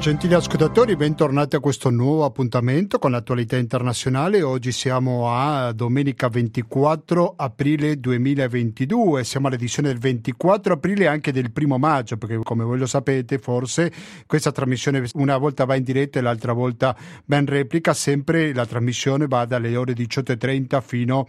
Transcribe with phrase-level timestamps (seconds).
[0.00, 4.42] Gentili ascoltatori, bentornati a questo nuovo appuntamento con l'attualità internazionale.
[4.42, 11.50] Oggi siamo a domenica 24 aprile 2022, siamo all'edizione del 24 aprile e anche del
[11.50, 13.92] primo maggio, perché come voi lo sapete forse
[14.24, 18.66] questa trasmissione una volta va in diretta e l'altra volta va in replica, sempre la
[18.66, 21.26] trasmissione va dalle ore 18.30 fino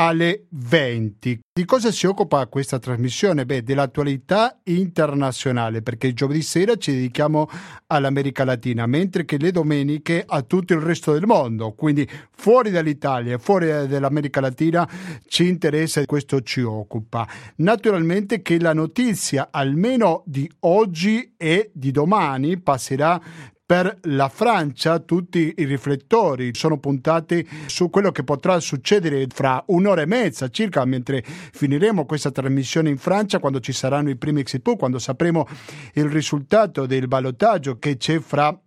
[0.00, 1.40] alle 20.
[1.52, 3.44] Di cosa si occupa questa trasmissione?
[3.44, 7.48] Beh, dell'attualità internazionale, perché giovedì sera ci dedichiamo
[7.88, 13.38] all'America Latina, mentre che le domeniche a tutto il resto del mondo, quindi fuori dall'Italia
[13.38, 14.88] fuori dall'America Latina
[15.26, 17.26] ci interessa e questo ci occupa.
[17.56, 23.20] Naturalmente che la notizia, almeno di oggi e di domani, passerà
[23.68, 30.00] per la Francia tutti i riflettori sono puntati su quello che potrà succedere fra un'ora
[30.00, 34.62] e mezza circa mentre finiremo questa trasmissione in Francia quando ci saranno i primi exit
[34.62, 35.46] poll, quando sapremo
[35.92, 38.58] il risultato del ballottaggio che c'è fra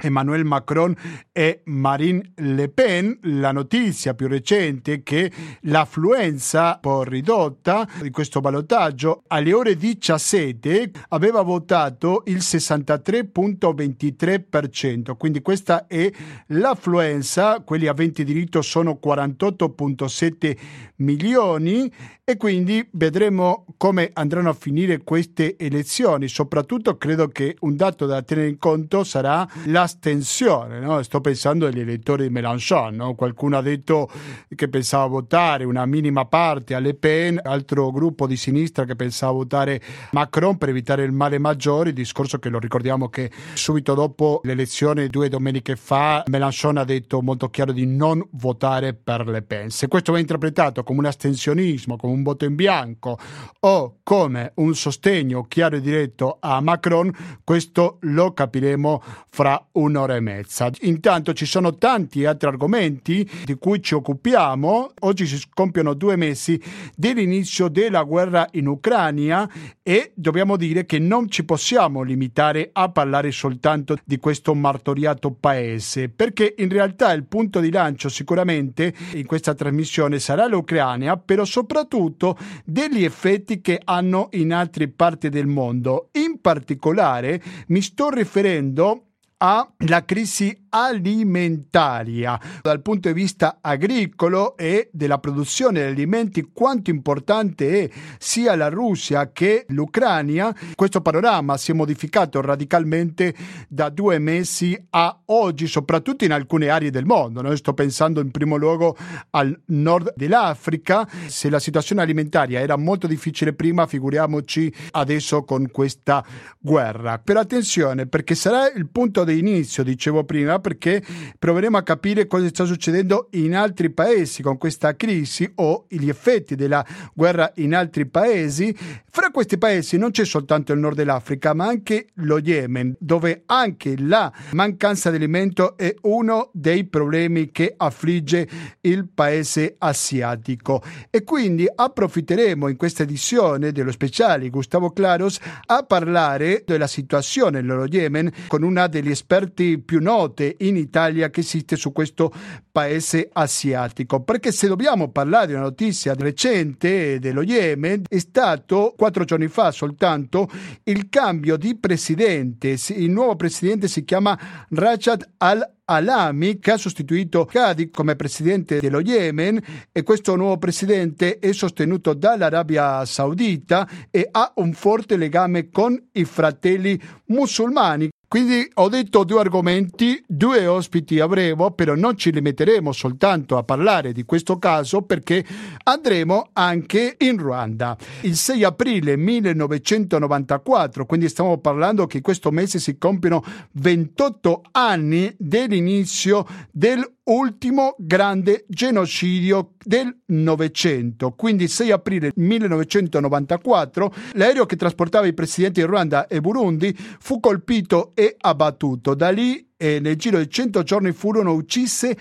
[0.00, 0.94] Emmanuel Macron
[1.32, 5.30] e Marine Le Pen, la notizia più recente è che
[5.62, 15.42] l'affluenza un po' ridotta di questo ballottaggio alle ore 17 aveva votato il 63.23%, quindi
[15.42, 16.10] questa è
[16.48, 20.56] l'affluenza, quelli aventi diritto sono 48.7
[20.96, 21.92] milioni
[22.24, 28.22] e quindi vedremo come andranno a finire queste elezioni, soprattutto credo che un dato da
[28.22, 31.02] tenere in conto sarà la astensione, no?
[31.02, 33.14] sto pensando agli elettori di Mélenchon, no?
[33.14, 34.08] qualcuno ha detto
[34.54, 39.80] che pensava votare una minima parte alle Pen, altro gruppo di sinistra che pensava votare
[40.12, 45.08] Macron per evitare il male maggiore, il discorso che lo ricordiamo che subito dopo l'elezione
[45.08, 49.70] due domeniche fa Mélenchon ha detto molto chiaro di non votare per Le Pen.
[49.70, 53.18] Se questo va interpretato come un astensionismo, come un voto in bianco
[53.60, 60.20] o come un sostegno chiaro e diretto a Macron, questo lo capiremo fra un'ora e
[60.20, 60.70] mezza.
[60.82, 64.92] Intanto ci sono tanti altri argomenti di cui ci occupiamo.
[65.00, 66.60] Oggi si compiono due mesi
[66.94, 69.50] dell'inizio della guerra in Ucraina
[69.82, 76.08] e dobbiamo dire che non ci possiamo limitare a parlare soltanto di questo martoriato paese,
[76.08, 82.36] perché in realtà il punto di lancio sicuramente in questa trasmissione sarà l'Ucraina, però soprattutto
[82.64, 86.10] degli effetti che hanno in altre parti del mondo.
[86.12, 89.06] In particolare mi sto riferendo
[89.42, 92.40] alla crisi alimentaria.
[92.62, 98.68] Dal punto di vista agricolo e della produzione di alimenti quanto importante è sia la
[98.68, 100.56] Russia che l'Ucraina.
[100.74, 103.34] Questo panorama si è modificato radicalmente
[103.68, 107.54] da due mesi a oggi soprattutto in alcune aree del mondo no?
[107.56, 108.96] sto pensando in primo luogo
[109.30, 111.08] al nord dell'Africa.
[111.26, 116.24] Se la situazione alimentaria era molto difficile prima figuriamoci adesso con questa
[116.58, 117.18] guerra.
[117.18, 121.02] Però attenzione perché sarà il punto di inizio dicevo prima perché
[121.38, 126.54] proveremo a capire cosa sta succedendo in altri paesi con questa crisi o gli effetti
[126.54, 126.84] della
[127.14, 128.76] guerra in altri paesi.
[129.12, 133.96] Fra questi paesi non c'è soltanto il nord dell'Africa, ma anche lo Yemen, dove anche
[133.98, 138.48] la mancanza di alimento è uno dei problemi che affligge
[138.82, 140.82] il paese asiatico.
[141.10, 147.86] E quindi approfitteremo in questa edizione dello speciale Gustavo Claros a parlare della situazione nello
[147.86, 152.32] Yemen con una degli esperti più note in Italia che esiste su questo
[152.70, 154.22] paese asiatico.
[154.22, 159.70] Perché se dobbiamo parlare di una notizia recente dello Yemen, è stato quattro giorni fa
[159.70, 160.48] soltanto
[160.84, 162.76] il cambio di presidente.
[162.88, 164.38] Il nuovo presidente si chiama
[164.68, 171.40] Rajad al Alami che ha sostituito Qadi come presidente dello Yemen e questo nuovo presidente
[171.40, 178.88] è sostenuto dall'Arabia Saudita e ha un forte legame con i fratelli musulmani quindi ho
[178.88, 184.56] detto due argomenti, due ospiti avremo, però non ci limiteremo soltanto a parlare di questo
[184.56, 185.44] caso perché
[185.82, 187.96] andremo anche in Ruanda.
[188.20, 193.42] Il 6 aprile 1994, quindi stiamo parlando che questo mese si compiono
[193.72, 201.32] 28 anni dell'inizio del ultimo grande genocidio del Novecento.
[201.32, 208.12] Quindi 6 aprile 1994 l'aereo che trasportava i presidenti di Ruanda e Burundi fu colpito
[208.20, 209.14] e abbattuto.
[209.14, 212.14] Da lì eh, nel giro di 100 giorni furono uccise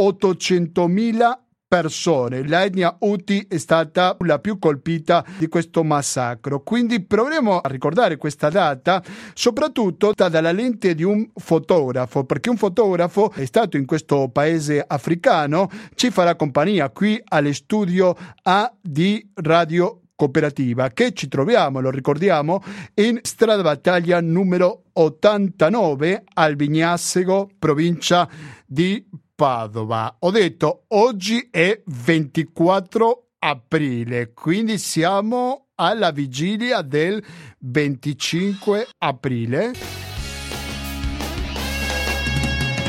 [0.00, 2.46] 800.000 persone.
[2.46, 6.62] L'etnia Uti è stata la più colpita di questo massacro.
[6.62, 9.02] Quindi proveremo a ricordare questa data
[9.34, 15.68] soprattutto dalla lente di un fotografo, perché un fotografo è stato in questo paese africano,
[15.96, 22.62] ci farà compagnia qui allo studio A di Radio Cooperativa che ci troviamo, lo ricordiamo,
[22.96, 28.28] in strada battaglia numero 89 al Vignassego, provincia
[28.66, 29.02] di
[29.34, 30.14] Padova.
[30.18, 37.24] Ho detto oggi è 24 aprile, quindi siamo alla vigilia del
[37.60, 39.72] 25 aprile.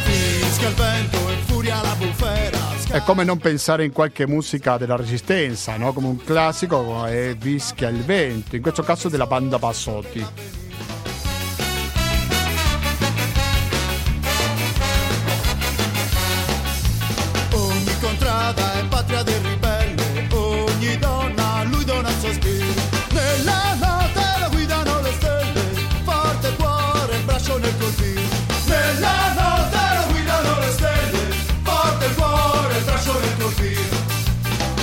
[0.04, 1.31] Fischia il vento
[2.92, 5.94] È come non pensare in qualche musica della resistenza, no?
[5.94, 10.26] come un classico è Fischia il vento, in questo caso della banda Bassotti.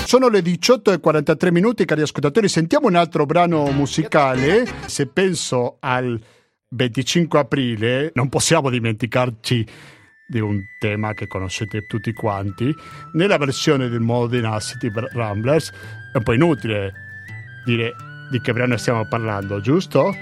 [0.09, 2.49] Sono le 18 e 43 minuti, cari ascoltatori.
[2.49, 4.65] Sentiamo un altro brano musicale.
[4.87, 6.19] Se penso al
[6.71, 9.67] 25 aprile, non possiamo dimenticarci
[10.27, 12.75] di un tema che conoscete tutti quanti.
[13.13, 15.73] Nella versione del Modena City Ramblers
[16.15, 16.91] è un po' inutile
[17.67, 17.93] dire
[18.31, 20.17] di che brano stiamo parlando, giusto?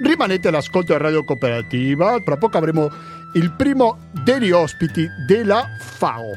[0.00, 2.88] Rimanete all'ascolto a Radio Cooperativa, tra poco avremo
[3.32, 6.30] il primo degli ospiti della FAO.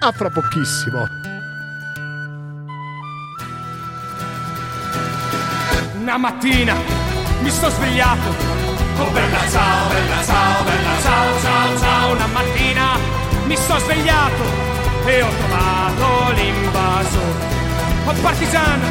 [0.00, 1.37] A fra pochissimo.
[6.08, 6.74] Una mattina
[7.42, 8.30] mi sto svegliato.
[8.96, 12.12] Oh bella ciao, bella ciao, bella ciao, ciao, ciao.
[12.12, 12.96] Una mattina
[13.44, 14.42] mi sto svegliato
[15.04, 17.20] e ho trovato l'invaso.
[18.06, 18.86] Oh partigiano,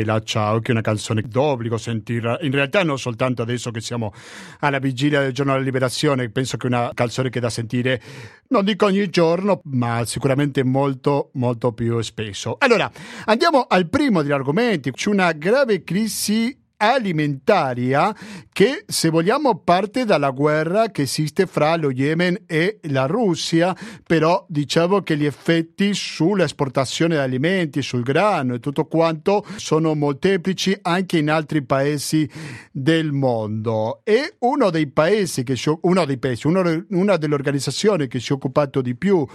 [0.00, 2.38] Bella ciao, che è una canzone d'obbligo sentirla.
[2.40, 4.14] In realtà non soltanto adesso che siamo
[4.60, 8.00] alla vigilia del giorno della liberazione, penso che è una canzone che da sentire,
[8.48, 12.56] non dico ogni giorno, ma sicuramente molto, molto più spesso.
[12.60, 12.90] Allora,
[13.26, 14.90] andiamo al primo degli argomenti.
[14.90, 18.14] C'è una grave crisi alimentaria
[18.50, 24.44] che, se vogliamo, parte dalla guerra che esiste fra lo Yemen e la Russia, però
[24.48, 31.18] diciamo che gli effetti sull'esportazione di alimenti, sul grano e tutto quanto sono molteplici anche
[31.18, 32.28] in altri paesi
[32.72, 34.00] del mondo.
[34.04, 38.32] E uno dei paesi che si, uno dei paesi, uno, una delle organizzazioni che si
[38.32, 39.26] è occupato di più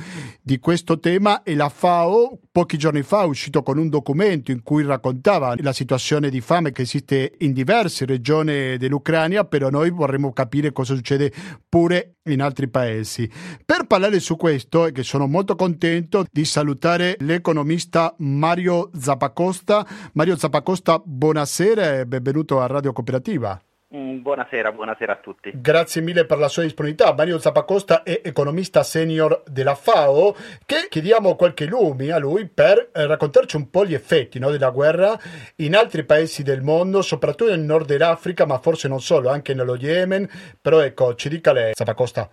[0.42, 2.40] di questo tema è la FAO.
[2.56, 6.72] Pochi giorni fa è uscito con un documento in cui raccontava la situazione di fame
[6.72, 11.34] che esiste in diverse regioni dell'Ucraina, però noi vorremmo capire cosa succede
[11.68, 13.30] pure in altri paesi.
[13.66, 19.86] Per parlare su questo, e che sono molto contento di salutare l'economista Mario Zappacosta.
[20.14, 23.62] Mario Zappacosta, buonasera e benvenuto a Radio Cooperativa.
[23.96, 25.52] Mm, buonasera, buonasera a tutti.
[25.54, 27.14] Grazie mille per la sua disponibilità.
[27.14, 33.06] Mario Zappacosta è economista senior della FAO, che chiediamo qualche lumi a lui per eh,
[33.08, 35.18] raccontarci un po' gli effetti no, della guerra
[35.58, 39.78] in altri paesi del mondo, soprattutto nel nord dell'Africa, ma forse non solo, anche nello
[39.78, 40.28] Yemen.
[40.62, 42.30] Però ecco, ci dica lei, Zappacosta.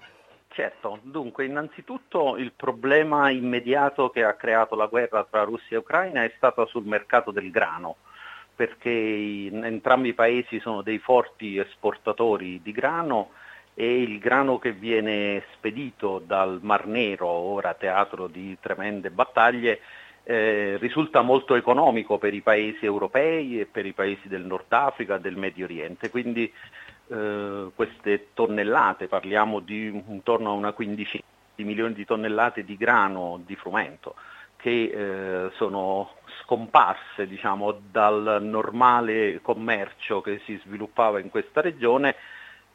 [0.49, 6.25] Certo, dunque innanzitutto il problema immediato che ha creato la guerra tra Russia e Ucraina
[6.25, 7.97] è stato sul mercato del grano
[8.55, 8.91] perché
[9.51, 13.31] entrambi i paesi sono dei forti esportatori di grano
[13.75, 19.81] e il grano che viene spedito dal Mar Nero, ora teatro di tremende battaglie,
[20.25, 25.19] eh, risulta molto economico per i paesi europei e per i paesi del Nord Africa,
[25.19, 26.11] del Medio Oriente.
[26.11, 26.53] Quindi
[27.09, 33.41] eh, queste tonnellate, parliamo di intorno a una quindicina di milioni di tonnellate di grano,
[33.45, 34.15] di frumento,
[34.63, 42.15] che eh, sono scomparse diciamo, dal normale commercio che si sviluppava in questa regione,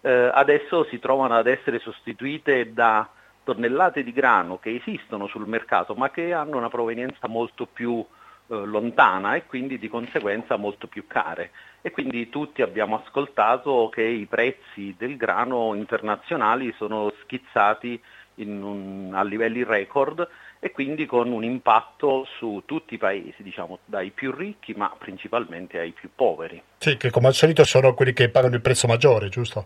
[0.01, 3.09] eh, adesso si trovano ad essere sostituite da
[3.45, 8.05] tonnellate di grano che esistono sul mercato ma che hanno una provenienza molto più
[8.49, 11.51] eh, lontana e quindi di conseguenza molto più care.
[11.81, 18.01] E quindi tutti abbiamo ascoltato che i prezzi del grano internazionali sono schizzati
[18.35, 20.27] un, a livelli record
[20.67, 25.79] e quindi con un impatto su tutti i paesi, diciamo, dai più ricchi ma principalmente
[25.79, 26.61] ai più poveri.
[26.77, 29.65] Sì, che come al solito sono quelli che pagano il prezzo maggiore, giusto?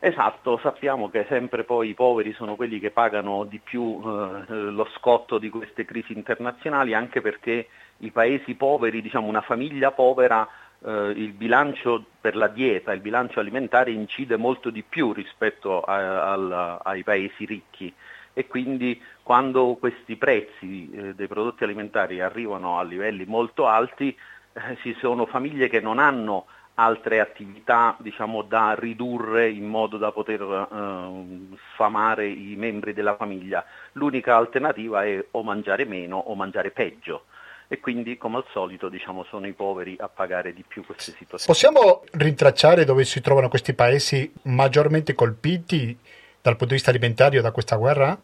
[0.00, 4.88] Esatto, sappiamo che sempre poi i poveri sono quelli che pagano di più eh, lo
[4.96, 10.48] scotto di queste crisi internazionali, anche perché i paesi poveri, diciamo una famiglia povera,
[10.84, 16.32] eh, il bilancio per la dieta, il bilancio alimentare incide molto di più rispetto a,
[16.32, 17.92] a, ai paesi ricchi
[18.38, 24.16] e quindi quando questi prezzi eh, dei prodotti alimentari arrivano a livelli molto alti
[24.52, 30.12] eh, ci sono famiglie che non hanno altre attività diciamo, da ridurre in modo da
[30.12, 33.64] poter eh, sfamare i membri della famiglia.
[33.94, 37.24] L'unica alternativa è o mangiare meno o mangiare peggio
[37.66, 41.44] e quindi come al solito diciamo, sono i poveri a pagare di più queste situazioni.
[41.44, 45.98] Possiamo rintracciare dove si trovano questi paesi maggiormente colpiti
[46.40, 48.18] dal punto di vista alimentare da questa guerra?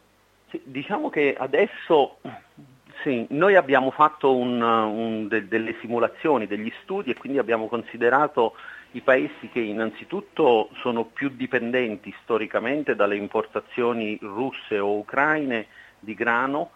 [0.50, 2.18] Sì, diciamo che adesso
[3.02, 8.54] sì, noi abbiamo fatto un, un, de, delle simulazioni, degli studi e quindi abbiamo considerato
[8.92, 15.66] i paesi che innanzitutto sono più dipendenti storicamente dalle importazioni russe o ucraine
[15.98, 16.70] di grano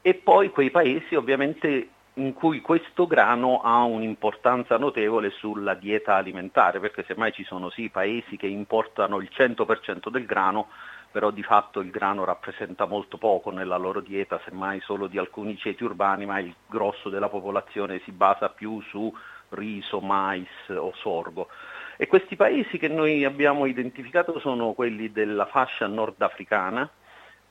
[0.00, 6.80] e poi quei paesi ovviamente in cui questo grano ha un'importanza notevole sulla dieta alimentare,
[6.80, 10.68] perché semmai ci sono sì paesi che importano il 100% del grano,
[11.10, 15.56] però di fatto il grano rappresenta molto poco nella loro dieta, semmai solo di alcuni
[15.56, 19.14] ceti urbani, ma il grosso della popolazione si basa più su
[19.50, 21.48] riso, mais o sorgo.
[21.96, 26.88] E questi paesi che noi abbiamo identificato sono quelli della fascia nordafricana,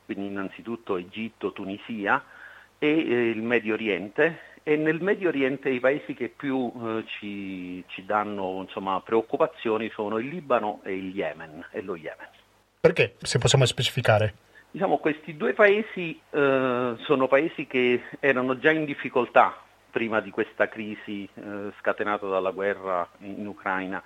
[0.06, 2.24] quindi innanzitutto Egitto, Tunisia
[2.78, 7.82] e eh, il Medio Oriente e nel Medio Oriente i paesi che più eh, ci,
[7.88, 12.28] ci, danno insomma, preoccupazioni sono il Libano e il Yemen e lo Yemen.
[12.82, 14.34] Perché, se possiamo specificare?
[14.70, 19.56] Diciamo, questi due paesi eh, sono paesi che erano già in difficoltà
[19.90, 24.04] prima di questa crisi eh, scatenata dalla guerra in, in Ucraina.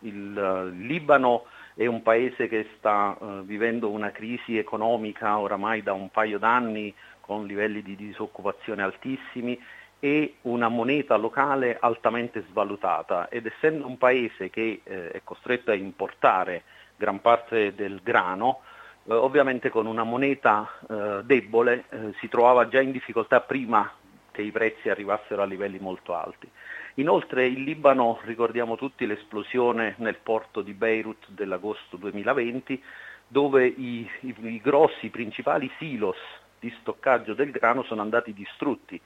[0.00, 5.94] Il, uh, Libano è un paese che sta uh, vivendo una crisi economica oramai da
[5.94, 9.58] un paio d'anni con livelli di disoccupazione altissimi
[10.04, 15.74] e una moneta locale altamente svalutata ed essendo un paese che eh, è costretto a
[15.74, 16.64] importare
[16.96, 18.62] gran parte del grano,
[19.04, 23.92] eh, ovviamente con una moneta eh, debole eh, si trovava già in difficoltà prima
[24.32, 26.50] che i prezzi arrivassero a livelli molto alti.
[26.94, 32.82] Inoltre il Libano, ricordiamo tutti l'esplosione nel porto di Beirut dell'agosto 2020,
[33.28, 36.18] dove i, i, i grossi, principali silos
[36.58, 39.00] di stoccaggio del grano sono andati distrutti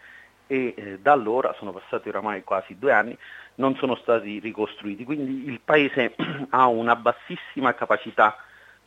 [0.47, 3.17] e eh, da allora, sono passati oramai quasi due anni,
[3.57, 5.05] non sono stati ricostruiti.
[5.05, 6.15] Quindi il Paese
[6.51, 8.37] ha una bassissima capacità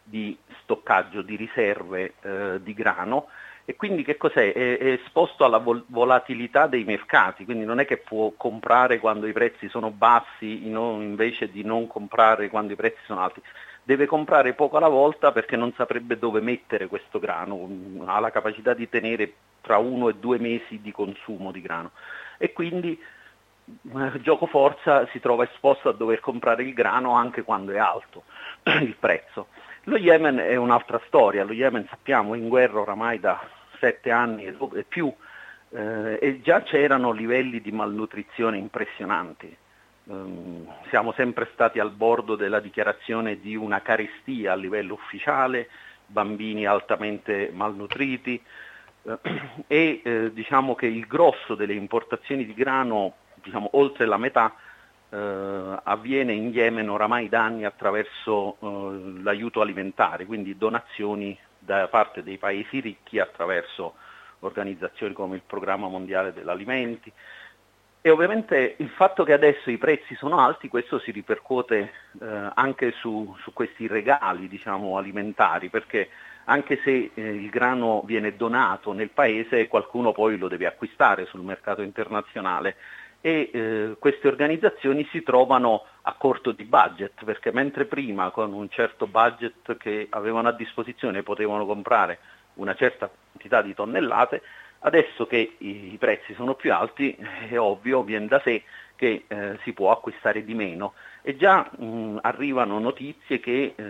[0.03, 3.27] di stoccaggio, di riserve eh, di grano
[3.69, 4.51] e quindi che cos'è?
[4.51, 9.27] È, è esposto alla vol- volatilità dei mercati, quindi non è che può comprare quando
[9.27, 13.43] i prezzi sono bassi invece di non comprare quando i prezzi sono alti.
[13.89, 17.67] Deve comprare poco alla volta perché non saprebbe dove mettere questo grano,
[18.05, 21.89] ha la capacità di tenere tra uno e due mesi di consumo di grano
[22.37, 22.91] e quindi
[23.65, 28.25] eh, gioco forza si trova esposto a dover comprare il grano anche quando è alto
[28.79, 29.47] il prezzo.
[29.85, 33.41] Lo Yemen è un'altra storia, lo Yemen sappiamo è in guerra oramai da
[33.79, 35.11] sette anni e più
[35.71, 39.57] eh, e già c'erano livelli di malnutrizione impressionanti.
[40.09, 45.69] Um, siamo sempre stati al bordo della dichiarazione di una carestia a livello ufficiale,
[46.07, 48.41] bambini altamente malnutriti,
[49.67, 54.55] e eh, diciamo che il grosso delle importazioni di grano, diciamo, oltre la metà,
[55.09, 62.23] eh, avviene in Yemen oramai da anni attraverso eh, l'aiuto alimentare, quindi donazioni da parte
[62.23, 63.93] dei paesi ricchi attraverso
[64.39, 67.13] organizzazioni come il Programma Mondiale degli Alimenti.
[68.01, 71.91] E ovviamente il fatto che adesso i prezzi sono alti, questo si ripercuote
[72.21, 76.07] eh, anche su, su, questi regali diciamo, alimentari, perché
[76.45, 81.41] anche se eh, il grano viene donato nel paese, qualcuno poi lo deve acquistare sul
[81.41, 82.77] mercato internazionale.
[83.19, 88.69] E eh, queste organizzazioni si trovano a corto di budget, perché mentre prima con un
[88.69, 92.19] certo budget che avevano a disposizione potevano comprare
[92.53, 94.41] una certa quantità di tonnellate,
[94.79, 97.15] adesso che i, prezzi sono più alti
[97.49, 98.63] è ovvio, viene da sé
[98.95, 103.83] che eh, si può acquistare di meno e già mh, arrivano notizie che eh,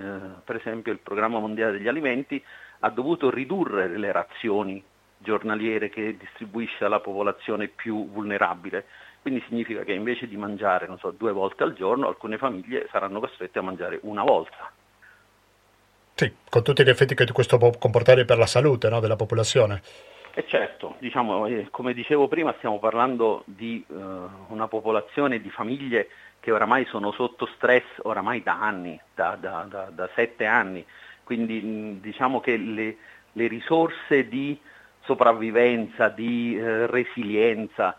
[0.43, 2.43] per esempio il Programma Mondiale degli Alimenti
[2.81, 4.84] ha dovuto ridurre le razioni
[5.17, 8.86] giornaliere che distribuisce alla popolazione più vulnerabile.
[9.22, 13.60] Quindi significa che invece di mangiare so, due volte al giorno, alcune famiglie saranno costrette
[13.60, 14.72] a mangiare una volta.
[16.15, 19.81] Sì, con tutti gli effetti che questo può comportare per la salute no, della popolazione.
[20.33, 23.95] E certo, diciamo, eh, come dicevo prima, stiamo parlando di uh,
[24.48, 26.07] una popolazione di famiglie
[26.39, 30.86] che oramai sono sotto stress oramai da anni, da, da, da, da sette anni,
[31.24, 32.98] quindi diciamo che le,
[33.33, 34.57] le, risorse di
[35.01, 37.98] sopravvivenza, di eh, resilienza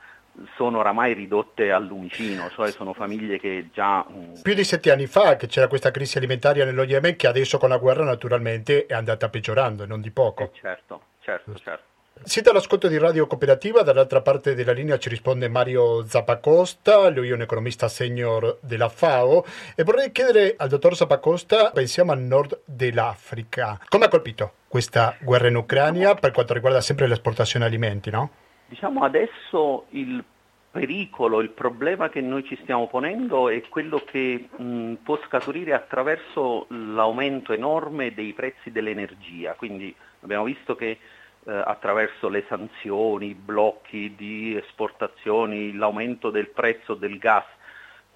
[0.54, 4.06] sono oramai ridotte al lumicino, cioè sono famiglie che già...
[4.08, 7.58] Mm, Più di sette anni fa che c'era questa crisi alimentaria nello Yemen che adesso
[7.58, 10.44] con la guerra naturalmente è andata peggiorando, non di poco.
[10.44, 11.89] Eh certo, certo, certo.
[12.22, 17.32] Siete all'ascolto di Radio Cooperativa, dall'altra parte della linea ci risponde Mario Zappacosta, lui è
[17.32, 19.42] un economista senior della FAO
[19.74, 25.48] e vorrei chiedere al dottor Zappacosta, pensiamo al nord dell'Africa, come ha colpito questa guerra
[25.48, 28.30] in Ucraina per quanto riguarda sempre l'esportazione alimenti, no?
[28.66, 30.22] Diciamo adesso il
[30.70, 36.66] pericolo, il problema che noi ci stiamo ponendo è quello che mh, può scaturire attraverso
[36.68, 40.98] l'aumento enorme dei prezzi dell'energia, quindi abbiamo visto che
[41.46, 47.44] eh, attraverso le sanzioni, i blocchi di esportazioni, l'aumento del prezzo del gas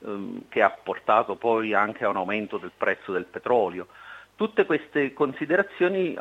[0.05, 3.89] ehm, che ha portato poi anche a un aumento del prezzo del petrolio.
[4.37, 6.17] Tutte queste considerazioni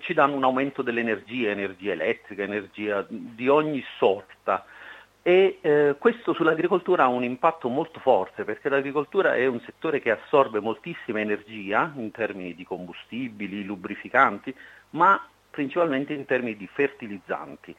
[0.00, 4.64] ci danno un aumento dell'energia, energia elettrica, energia di ogni sorta
[5.26, 10.10] e eh, questo sull'agricoltura ha un impatto molto forte perché l'agricoltura è un settore che
[10.10, 14.54] assorbe moltissima energia in termini di combustibili, lubrificanti,
[14.90, 15.18] ma
[15.54, 17.74] principalmente in termini di fertilizzanti.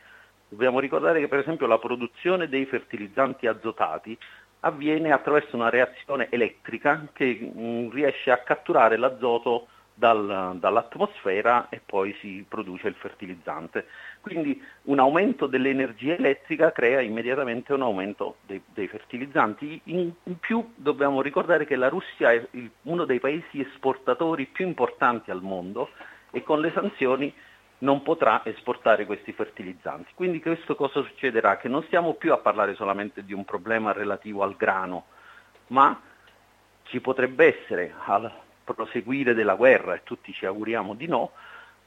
[0.47, 4.17] Dobbiamo ricordare che per esempio la produzione dei fertilizzanti azotati
[4.61, 11.81] avviene attraverso una reazione elettrica che mh, mm, riesce a catturare l'azoto dal, dall'atmosfera e
[11.83, 13.87] poi si produce il fertilizzante.
[14.21, 19.79] Quindi un aumento dell'energia elettrica crea immediatamente un aumento dei, dei fertilizzanti.
[19.85, 24.67] In, in, più dobbiamo ricordare che la Russia è il, uno dei paesi esportatori più
[24.67, 25.89] importanti al mondo
[26.31, 27.33] e con le sanzioni
[27.79, 30.13] non potrà esportare questi fertilizzanti.
[30.15, 31.57] Quindi questo cosa succederà?
[31.57, 35.05] Che non stiamo più a parlare solamente di un problema relativo al grano,
[35.67, 35.99] ma
[36.83, 38.31] ci potrebbe essere al
[38.63, 41.31] proseguire della guerra, e tutti ci auguriamo di no,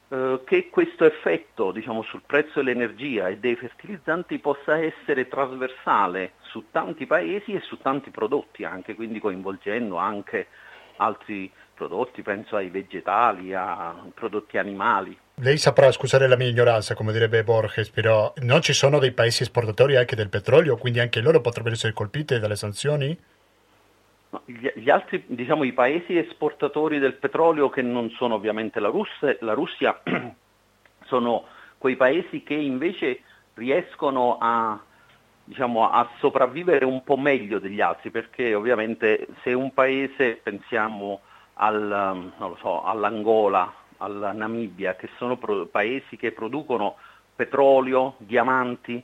[0.08, 6.70] eh, che questo effetto diciamo, sul prezzo dell'energia e dei fertilizzanti possa essere trasversale su
[6.70, 10.48] tanti paesi e su tanti prodotti anche, quindi coinvolgendo anche
[10.96, 15.16] altri prodotti, penso ai vegetali, a prodotti animali.
[15.40, 19.44] Lei saprà scusare la mia ignoranza, come direbbe Borges, però non ci sono dei paesi
[19.44, 23.16] esportatori anche del petrolio, quindi anche loro potrebbero essere colpiti dalle sanzioni?
[24.44, 29.52] Gli, altri, diciamo, i paesi esportatori del petrolio che non sono ovviamente la Russia, la
[29.52, 30.02] Russia
[31.06, 31.44] sono
[31.78, 33.20] quei paesi che invece
[33.54, 34.76] riescono a,
[35.44, 41.20] diciamo, a sopravvivere un po' meglio degli altri, perché ovviamente se un paese, pensiamo
[41.54, 46.96] al, so, all'Angola, alla Namibia, che sono pro- paesi che producono
[47.34, 49.02] petrolio, diamanti,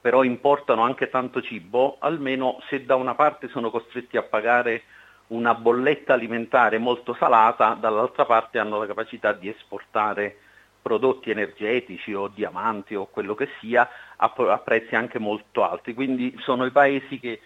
[0.00, 4.82] però importano anche tanto cibo, almeno se da una parte sono costretti a pagare
[5.28, 10.36] una bolletta alimentare molto salata, dall'altra parte hanno la capacità di esportare
[10.82, 15.94] prodotti energetici o diamanti o quello che sia a, a prezzi anche molto alti.
[15.94, 17.40] Quindi sono i paesi che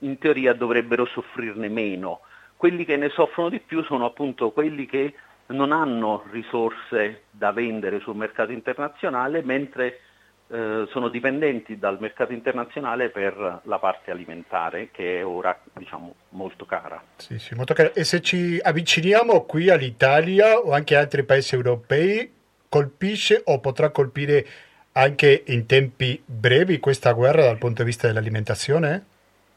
[0.00, 2.20] in teoria dovrebbero soffrirne meno.
[2.56, 5.14] Quelli che ne soffrono di più sono appunto quelli che
[5.46, 10.00] non hanno risorse da vendere sul mercato internazionale, mentre
[10.48, 16.66] eh, sono dipendenti dal mercato internazionale per la parte alimentare, che è ora diciamo, molto
[16.66, 17.02] cara.
[17.16, 17.92] Sì, sì, molto cara.
[17.92, 22.30] E se ci avviciniamo qui all'Italia o anche altri paesi europei,
[22.68, 24.46] colpisce o potrà colpire
[24.92, 29.06] anche in tempi brevi questa guerra dal punto di vista dell'alimentazione?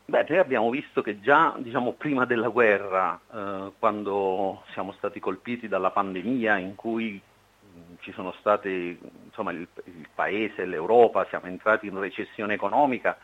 [0.07, 5.67] Beh, noi abbiamo visto che già diciamo, prima della guerra, eh, quando siamo stati colpiti
[5.67, 11.87] dalla pandemia in cui mh, ci sono stati insomma, il, il Paese, l'Europa, siamo entrati
[11.87, 13.17] in recessione economica,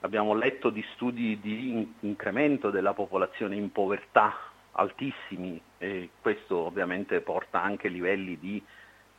[0.00, 4.34] abbiamo letto di studi di in- incremento della popolazione in povertà
[4.72, 8.60] altissimi e questo ovviamente porta anche livelli di,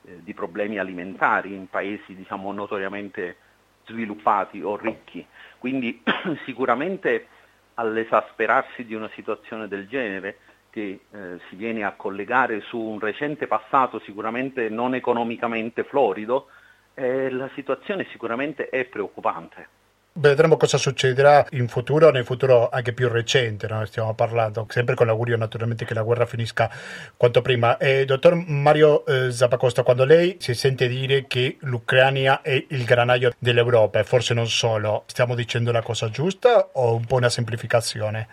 [0.04, 3.38] eh, di problemi alimentari in paesi diciamo, notoriamente
[3.89, 5.25] sviluppati o ricchi.
[5.58, 6.02] Quindi
[6.45, 7.28] sicuramente
[7.75, 10.38] all'esasperarsi di una situazione del genere
[10.69, 16.47] che eh, si viene a collegare su un recente passato sicuramente non economicamente florido,
[16.93, 19.79] eh, la situazione sicuramente è preoccupante.
[20.12, 23.86] Vedremo cosa succederà in futuro, nel futuro anche più recente, no?
[23.86, 26.69] stiamo parlando, sempre con l'augurio naturalmente che la guerra finisca
[27.15, 27.78] quanto prima.
[27.78, 33.34] Eh, dottor Mario eh, Zappacosta, quando lei si sente dire che l'Ucraina è il granaio
[33.38, 38.28] dell'Europa, e forse non solo, stiamo dicendo la cosa giusta o un po' una semplificazione?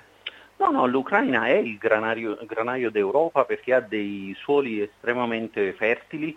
[0.56, 6.36] No, no, l'Ucraina è il granaio, granaio d'Europa perché ha dei suoli estremamente fertili,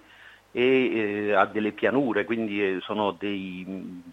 [0.51, 3.63] e eh, ha delle pianure, quindi eh, sono dei,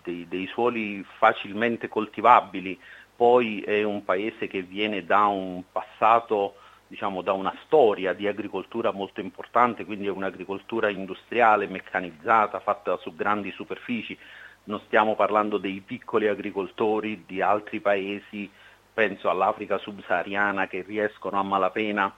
[0.02, 2.78] dei, dei, suoli facilmente coltivabili,
[3.14, 8.92] poi è un paese che viene da un passato, diciamo da una storia di agricoltura
[8.92, 14.16] molto importante, quindi è un'agricoltura industriale, meccanizzata, fatta su grandi superfici,
[14.64, 18.50] non stiamo parlando dei piccoli agricoltori di altri paesi,
[18.92, 22.12] penso all'Africa subsahariana che riescono a malapena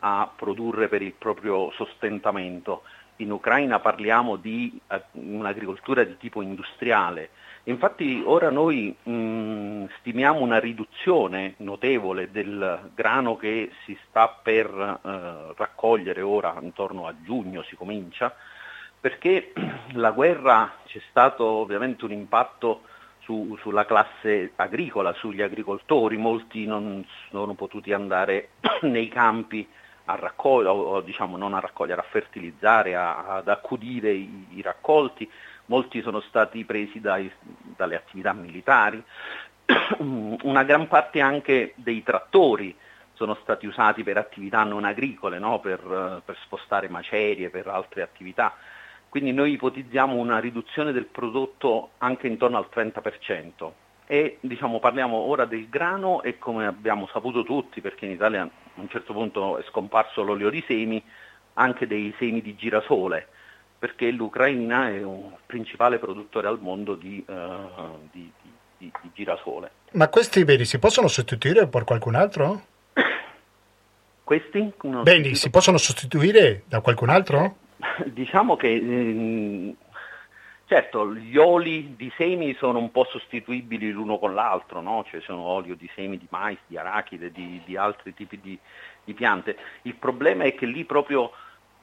[0.00, 2.82] a produrre per il proprio sostentamento.
[3.16, 7.30] In Ucraina parliamo di eh, un'agricoltura di tipo industriale.
[7.64, 15.54] Infatti ora noi mh, stimiamo una riduzione notevole del grano che si sta per eh,
[15.56, 18.34] raccogliere ora, intorno a giugno si comincia,
[19.00, 19.52] perché
[19.94, 22.82] la guerra c'è stato ovviamente un impatto
[23.20, 28.50] su, sulla classe agricola, sugli agricoltori, molti non sono potuti andare
[28.82, 29.66] nei campi
[30.06, 35.30] a raccogliere, diciamo non a raccogliere, a fertilizzare, a, ad accudire i, i, raccolti,
[35.66, 37.30] molti sono stati presi dai,
[37.76, 39.02] dalle attività militari,
[39.98, 42.76] una gran parte anche dei trattori
[43.14, 45.58] sono stati usati per attività non agricole, no?
[45.60, 48.54] per, per spostare macerie, per altre attività.
[49.08, 53.72] Quindi noi ipotizziamo una riduzione del prodotto anche intorno al 30%
[54.06, 58.50] e diciamo, parliamo ora del grano e come abbiamo saputo tutti, perché in Italia a
[58.80, 61.02] un certo punto è scomparso l'olio di semi,
[61.54, 63.26] anche dei semi di girasole,
[63.78, 68.30] perché l'Ucraina è un principale produttore al mondo di, uh, di,
[68.78, 69.70] di, di girasole.
[69.92, 72.62] Ma questi beni si possono sostituire per qualcun altro?
[74.22, 74.72] Questi?
[75.02, 77.56] Beni si possono sostituire da qualcun altro?
[78.06, 79.74] Diciamo che ehm,
[80.66, 85.04] certo gli oli di semi sono un po' sostituibili l'uno con l'altro, no?
[85.08, 88.58] cioè sono olio di semi di mais, di arachide, di, di altri tipi di,
[89.04, 89.56] di, piante.
[89.82, 91.30] Il problema è che lì proprio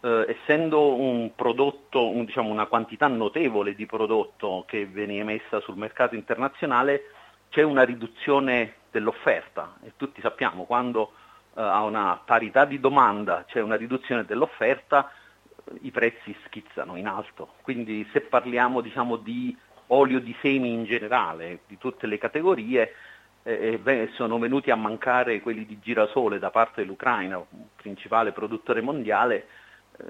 [0.02, 5.78] eh, essendo un prodotto, un, diciamo, una quantità notevole di prodotto che viene emessa sul
[5.78, 7.06] mercato internazionale,
[7.50, 11.14] c'è una riduzione dell'offerta e tutti sappiamo quando
[11.56, 15.10] eh, a una parità di domanda c'è una riduzione dell'offerta,
[15.82, 17.54] i prezzi schizzano in alto.
[17.62, 19.56] Quindi se parliamo diciamo, di
[19.88, 22.94] olio di semi in generale, di tutte le categorie,
[23.44, 27.44] eh, beh, sono venuti a mancare quelli di girasole da parte dell'Ucraina,
[27.76, 29.48] principale produttore mondiale,
[29.98, 30.06] eh,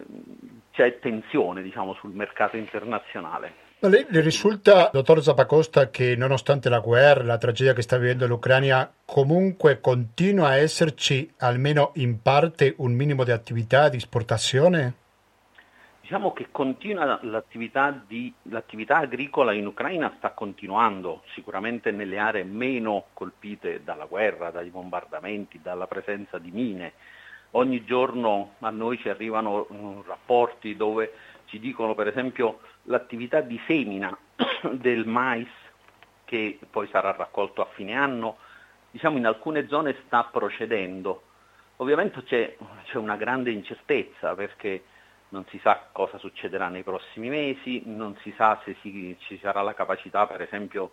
[0.71, 3.71] c'è tensione diciamo, sul mercato internazionale.
[3.79, 8.25] Ma lei le risulta, dottor Zappacosta, che nonostante la guerra, la tragedia che sta vivendo
[8.25, 15.01] l'Ucraina, comunque continua a esserci almeno in parte un minimo di attività di esportazione?
[16.03, 23.05] Diciamo che continua l'attività, di, l'attività, agricola in Ucraina sta continuando, sicuramente nelle aree meno
[23.13, 26.91] colpite dalla guerra, dai bombardamenti, dalla presenza di mine.
[27.51, 31.13] Ogni giorno a noi ci arrivano uh, rapporti dove
[31.45, 34.15] ci dicono per esempio l'attività di semina
[34.73, 35.47] del mais
[36.25, 38.39] che poi sarà raccolto a fine anno,
[38.91, 41.23] diciamo in alcune zone sta procedendo.
[41.77, 44.83] Ovviamente c'è, c'è una grande incertezza perché
[45.33, 49.63] non si sa cosa succederà nei prossimi mesi, non si sa se si, ci sarà
[49.63, 50.91] la capacità per esempio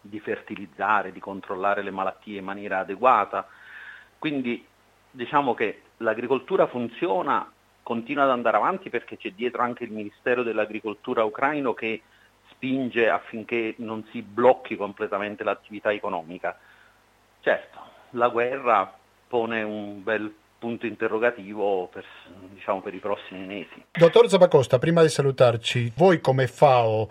[0.00, 3.48] di fertilizzare, di controllare le malattie in maniera adeguata.
[4.18, 4.64] Quindi
[5.10, 7.50] diciamo che l'agricoltura funziona,
[7.82, 12.02] continua ad andare avanti perché c'è dietro anche il Ministero dell'Agricoltura ucraino che
[12.50, 16.56] spinge affinché non si blocchi completamente l'attività economica.
[17.40, 17.78] Certo,
[18.10, 22.04] la guerra pone un bel punto interrogativo per,
[22.52, 23.82] diciamo, per i prossimi mesi.
[23.90, 27.08] Dottor Zabacosta, prima di salutarci, voi come FAO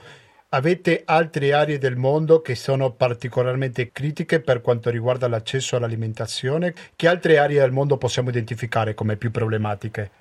[0.50, 6.74] avete altre aree del mondo che sono particolarmente critiche per quanto riguarda l'accesso all'alimentazione?
[6.96, 10.12] Che altre aree del mondo possiamo identificare come più problematiche?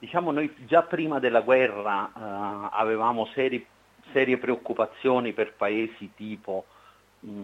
[0.00, 3.64] Diciamo noi già prima della guerra eh, avevamo seri,
[4.12, 6.66] serie preoccupazioni per paesi tipo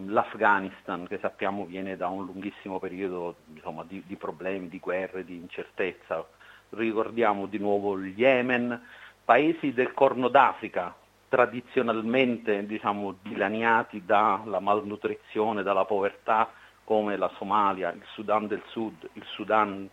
[0.07, 5.37] l'Afghanistan che sappiamo viene da un lunghissimo periodo insomma, di, di, problemi, di guerre, di
[5.37, 6.27] incertezza.
[6.71, 8.81] Ricordiamo di nuovo il Yemen,
[9.25, 10.95] paesi del Corno d'Africa
[11.29, 16.51] tradizionalmente diciamo, dilaniati dalla malnutrizione, dalla povertà,
[16.83, 19.89] come la Somalia, il Sudan del Sud, il Sudan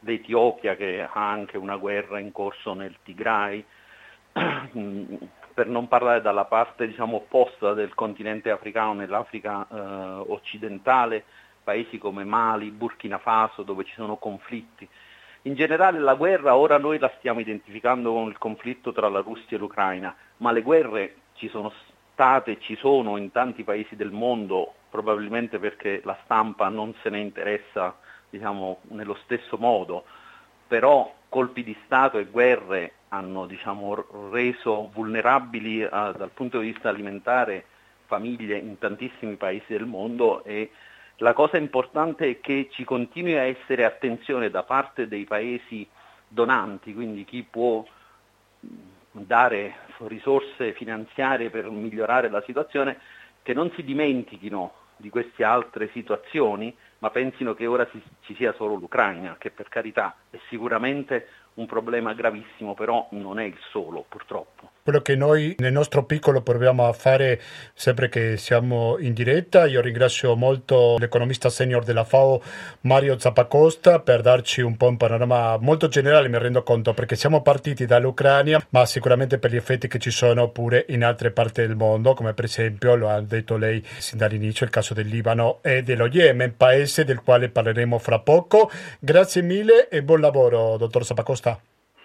[0.00, 3.62] l'Etiopia che ha anche una guerra in corso nel Tigray,
[5.52, 9.76] per non parlare dalla parte diciamo, opposta del continente africano, nell'Africa eh,
[10.28, 11.24] occidentale,
[11.62, 14.88] paesi come Mali, Burkina Faso, dove ci sono conflitti.
[15.42, 19.56] In generale la guerra ora noi la stiamo identificando con il conflitto tra la Russia
[19.56, 21.72] e l'Ucraina, ma le guerre ci sono
[22.12, 27.20] state, ci sono in tanti paesi del mondo, probabilmente perché la stampa non se ne
[27.20, 27.96] interessa
[28.28, 30.04] diciamo, nello stesso modo,
[30.70, 36.88] però colpi di Stato e guerre hanno diciamo, reso vulnerabili a, dal punto di vista
[36.88, 37.64] alimentare
[38.06, 40.70] famiglie in tantissimi paesi del mondo e
[41.16, 45.84] la cosa importante è che ci continui a essere attenzione da parte dei paesi
[46.28, 47.84] donanti, quindi chi può
[49.10, 49.74] dare
[50.06, 52.96] risorse finanziarie per migliorare la situazione,
[53.42, 57.88] che non si dimentichino di queste altre situazioni, ma pensino che ora
[58.22, 63.44] ci sia solo l'Ucraina, che per carità è sicuramente un problema gravissimo, però non è
[63.44, 64.70] il solo purtroppo.
[64.82, 67.38] Quello che noi nel nostro piccolo proviamo a fare
[67.74, 72.42] sempre che siamo in diretta, io ringrazio molto l'economista senior della FAO
[72.82, 77.42] Mario Zappacosta per darci un po' un panorama molto generale, mi rendo conto, perché siamo
[77.42, 81.76] partiti dall'Ucraina, ma sicuramente per gli effetti che ci sono pure in altre parti del
[81.76, 85.82] mondo, come per esempio lo ha detto lei sin dall'inizio il caso del Libano e
[85.82, 88.70] dello Yemen, paese del quale parleremo fra poco.
[88.98, 91.60] Grazie mille e buon lavoro, dottor Zappacosta.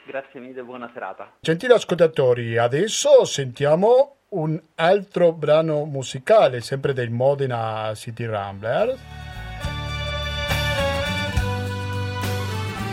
[0.06, 1.32] Grazie mille, buona serata.
[1.40, 8.26] Gentili ascoltatori, adesso sentiamo un altro brano musicale, sempre del Modena City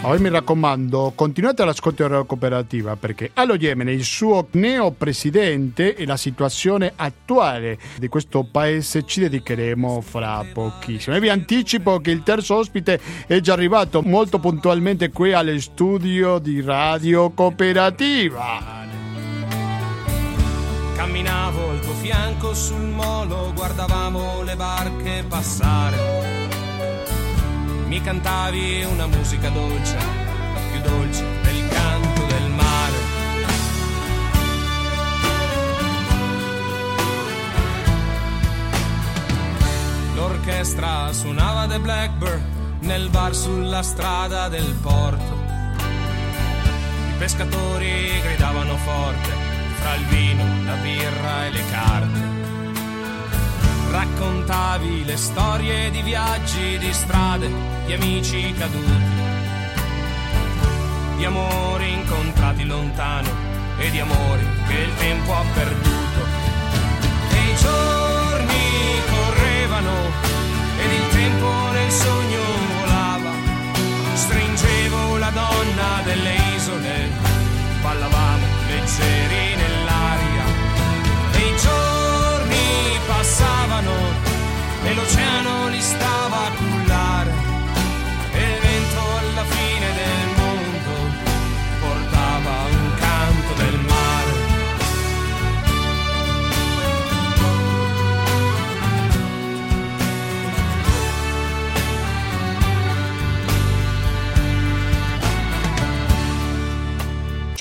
[0.03, 6.17] Poi mi raccomando, continuate all'ascolto della cooperativa perché allo Yemen il suo neopresidente e la
[6.17, 11.15] situazione attuale di questo paese ci dedicheremo fra pochissimo.
[11.15, 16.41] E vi anticipo che il terzo ospite è già arrivato molto puntualmente qui allo studio
[16.41, 18.81] di Radio Cooperativa.
[20.97, 26.52] Camminavo al tuo fianco sul molo, guardavamo le barche passare
[27.93, 29.99] mi cantavi una musica dolce,
[30.71, 32.97] più dolce del canto del mare.
[40.15, 42.43] L'orchestra suonava The Blackbird
[42.81, 45.41] nel bar sulla strada del porto.
[47.11, 49.31] I pescatori gridavano forte
[49.81, 52.42] fra il vino, la birra e le carte
[53.93, 57.51] raccontavi le storie di viaggi, di strade,
[57.85, 58.91] di amici caduti,
[61.19, 63.29] di amori incontrati lontano
[63.79, 65.72] e di amori che il tempo ha perduto.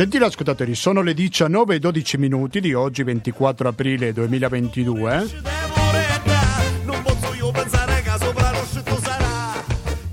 [0.02, 5.28] Gentili ascoltatori, sono le 19 e 12 minuti di oggi 24 aprile 2022.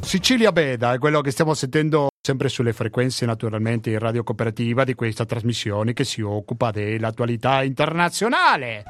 [0.00, 4.92] Sicilia Beda è quello che stiamo sentendo sempre sulle frequenze naturalmente in radio cooperativa di
[4.92, 8.84] questa trasmissione che si occupa dell'attualità internazionale.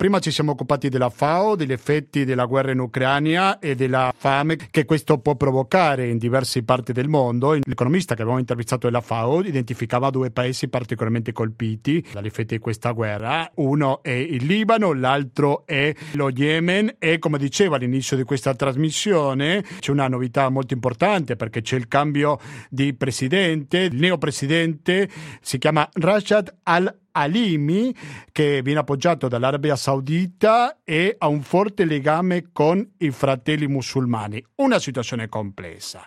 [0.00, 4.56] Prima ci siamo occupati della FAO, degli effetti della guerra in Ucraina e della fame
[4.70, 7.52] che questo può provocare in diverse parti del mondo.
[7.52, 12.92] L'economista che abbiamo intervistato della FAO identificava due paesi particolarmente colpiti dagli effetti di questa
[12.92, 13.50] guerra.
[13.56, 19.62] Uno è il Libano, l'altro è lo Yemen e come dicevo all'inizio di questa trasmissione
[19.80, 22.38] c'è una novità molto importante perché c'è il cambio
[22.70, 23.80] di presidente.
[23.80, 25.10] Il neopresidente
[25.42, 27.94] si chiama Rashad al Alimi,
[28.32, 34.44] che viene appoggiato dall'Arabia Saudita e ha un forte legame con i fratelli musulmani.
[34.56, 36.06] Una situazione complessa.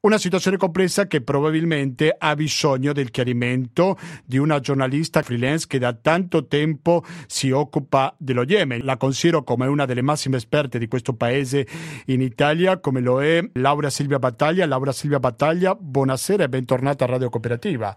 [0.00, 5.92] Una situazione complessa che probabilmente ha bisogno del chiarimento di una giornalista freelance che da
[5.92, 8.84] tanto tempo si occupa dello Yemen.
[8.84, 11.66] La considero come una delle massime esperte di questo paese
[12.06, 14.66] in Italia, come lo è Laura Silvia Battaglia.
[14.66, 17.96] Laura Silvia Battaglia, buonasera e bentornata a Radio Cooperativa.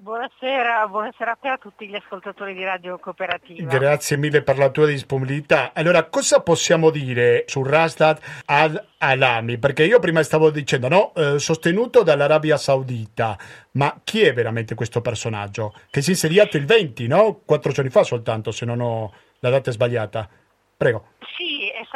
[0.00, 3.68] Buonasera, buonasera a te e a tutti gli ascoltatori di Radio Cooperativa.
[3.68, 5.72] Grazie mille per la tua disponibilità.
[5.74, 9.58] Allora, cosa possiamo dire su Rasdad al-Alami?
[9.58, 13.36] Perché io prima stavo dicendo, no, eh, sostenuto dall'Arabia Saudita,
[13.72, 15.74] ma chi è veramente questo personaggio?
[15.90, 17.40] Che si è insediato il 20, no?
[17.44, 20.28] Quattro giorni fa soltanto, se non ho la data sbagliata.
[20.76, 21.14] Prego.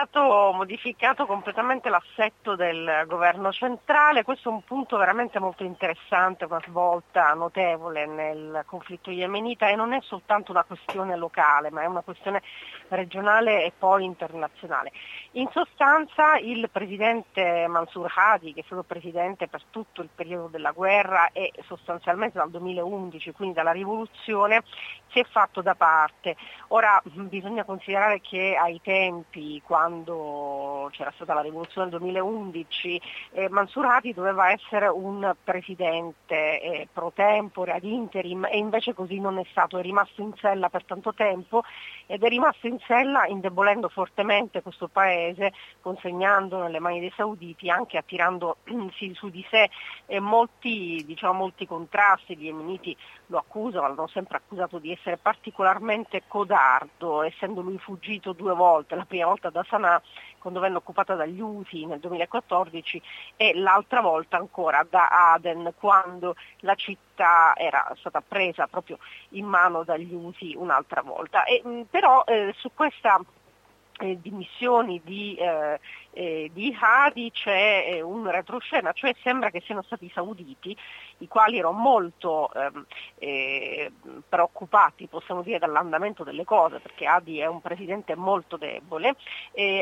[0.04, 6.60] Stato modificato completamente l'assetto del governo centrale, questo è un punto veramente molto interessante, una
[6.66, 12.00] svolta notevole nel conflitto yemenita e non è soltanto una questione locale, ma è una
[12.00, 12.42] questione
[12.88, 14.90] regionale e poi internazionale.
[15.34, 20.72] In sostanza il presidente Mansour Hadi, che è stato presidente per tutto il periodo della
[20.72, 24.62] guerra e sostanzialmente dal 2011, quindi dalla rivoluzione,
[25.10, 26.36] si è fatto da parte.
[26.68, 33.00] Ora bisogna considerare che ai tempi, quando c'era stata la rivoluzione del 2011,
[33.32, 39.18] eh, Mansur Hadi doveva essere un presidente eh, pro tempore ad interim e invece così
[39.18, 41.62] non è stato, è rimasto in sella per tanto tempo
[42.04, 45.20] ed è rimasto in sella indebolendo fortemente questo paese,
[45.80, 48.58] consegnandolo nelle mani dei sauditi, anche attirando
[49.14, 49.70] su di sé
[50.06, 56.22] eh, molti, diciamo, molti contrasti, gli emeniti lo accusano, l'hanno sempre accusato di essere particolarmente
[56.26, 60.02] codardo, essendo lui fuggito due volte, la prima volta da Sanaa
[60.42, 63.00] quando venne occupata dagli Usi nel 2014
[63.36, 68.98] e l'altra volta ancora da Aden quando la città era stata presa proprio
[69.30, 71.44] in mano dagli Usi un'altra volta.
[71.44, 73.20] E, però eh, su questa
[73.98, 75.78] eh, dimissioni di, eh,
[76.12, 80.76] eh, di Hadi c'è eh, un retroscena, cioè sembra che siano stati i sauditi,
[81.18, 82.86] i quali erano molto ehm,
[83.18, 83.92] eh,
[84.28, 89.16] preoccupati, possiamo dire, dall'andamento delle cose, perché Hadi è un presidente molto debole,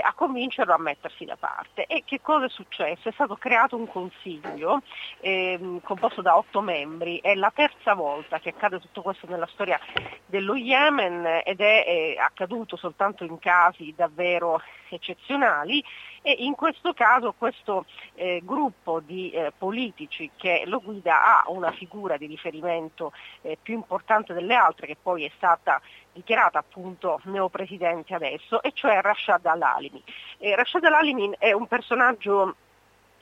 [0.03, 1.87] a convincerlo a mettersi da parte.
[1.87, 3.09] E che cosa è successo?
[3.09, 4.83] È stato creato un consiglio
[5.21, 9.79] ehm, composto da otto membri, è la terza volta che accade tutto questo nella storia
[10.27, 14.61] dello Yemen ed è, è accaduto soltanto in casi davvero
[14.96, 15.83] eccezionali
[16.22, 21.72] e in questo caso questo eh, gruppo di eh, politici che lo guida ha una
[21.72, 25.81] figura di riferimento eh, più importante delle altre che poi è stata
[26.12, 30.03] dichiarata appunto neopresidente adesso e cioè Rashad al-Alimi.
[30.38, 32.57] Rashad al-Alimi è un personaggio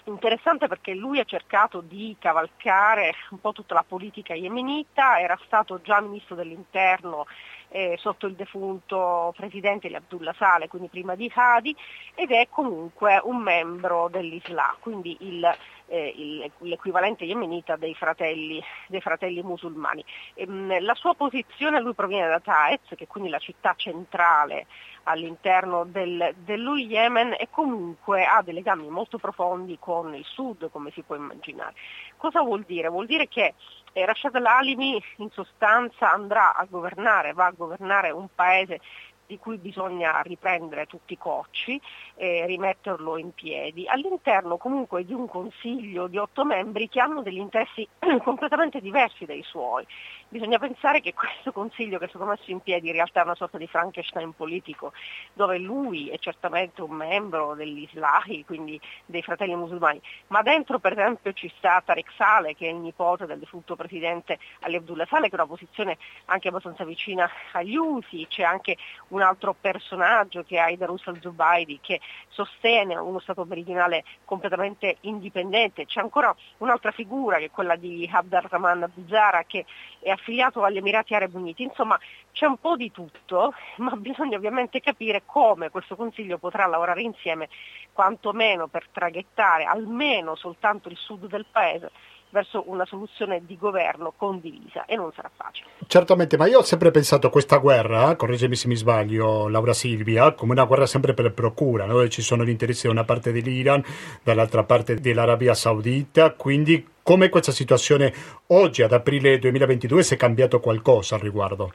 [0.08, 5.80] interessante perché lui ha cercato di cavalcare un po' tutta la politica yemenita, era stato
[5.80, 7.26] già ministro dell'interno
[7.68, 11.76] eh, sotto il defunto presidente di Abdullah Saleh, quindi prima di Hadi,
[12.14, 15.54] ed è comunque un membro dell'Islam, quindi il,
[15.88, 20.04] eh, il, l'equivalente yemenita dei fratelli, dei fratelli musulmani.
[20.34, 23.74] E, ehm, mh, la sua posizione, lui proviene da Taez, che è quindi la città
[23.76, 24.66] centrale
[25.04, 30.90] all'interno del, dello Yemen e comunque ha dei legami molto profondi con il sud, come
[30.90, 31.74] si può immaginare.
[32.16, 32.88] Cosa vuol dire?
[32.88, 33.54] Vuol dire che
[33.92, 38.80] eh, Rashad al-Alimi in sostanza andrà a governare, va a governare un paese
[39.28, 41.78] di cui bisogna riprendere tutti i cocci
[42.14, 47.36] e rimetterlo in piedi, all'interno comunque di un consiglio di otto membri che hanno degli
[47.36, 47.86] interessi
[48.24, 49.86] completamente diversi dai suoi.
[50.30, 53.34] Bisogna pensare che questo consiglio che è stato messo in piedi in realtà è una
[53.34, 54.92] sorta di Frankenstein politico,
[55.32, 60.92] dove lui è certamente un membro degli Islahi, quindi dei fratelli musulmani, ma dentro per
[60.92, 65.30] esempio ci sta Tarek Saleh, che è il nipote del defunto presidente Ali Abdullah Saleh,
[65.30, 68.76] che è una posizione anche abbastanza vicina agli Usi, c'è anche
[69.08, 76.00] un altro personaggio che è Aidarus al-Zubaidi, che sostiene uno Stato meridionale completamente indipendente, c'è
[76.00, 79.64] ancora un'altra figura che è quella di Abd al-Rahman Abuzara, che
[80.00, 81.62] è affiliato agli Emirati Arabi Uniti.
[81.62, 81.98] Insomma,
[82.32, 87.48] c'è un po' di tutto, ma bisogna ovviamente capire come questo Consiglio potrà lavorare insieme,
[87.92, 91.90] quantomeno per traghettare almeno soltanto il sud del Paese
[92.30, 95.68] verso una soluzione di governo condivisa e non sarà facile.
[95.86, 100.32] Certamente, ma io ho sempre pensato a questa guerra, correggimi se mi sbaglio Laura Silvia,
[100.32, 102.06] come una guerra sempre per procura, no?
[102.08, 103.82] ci sono gli interessi da una parte dell'Iran,
[104.22, 108.12] dall'altra parte dell'Arabia Saudita, quindi come questa situazione
[108.48, 111.72] oggi ad aprile 2022 si è cambiato qualcosa al riguardo?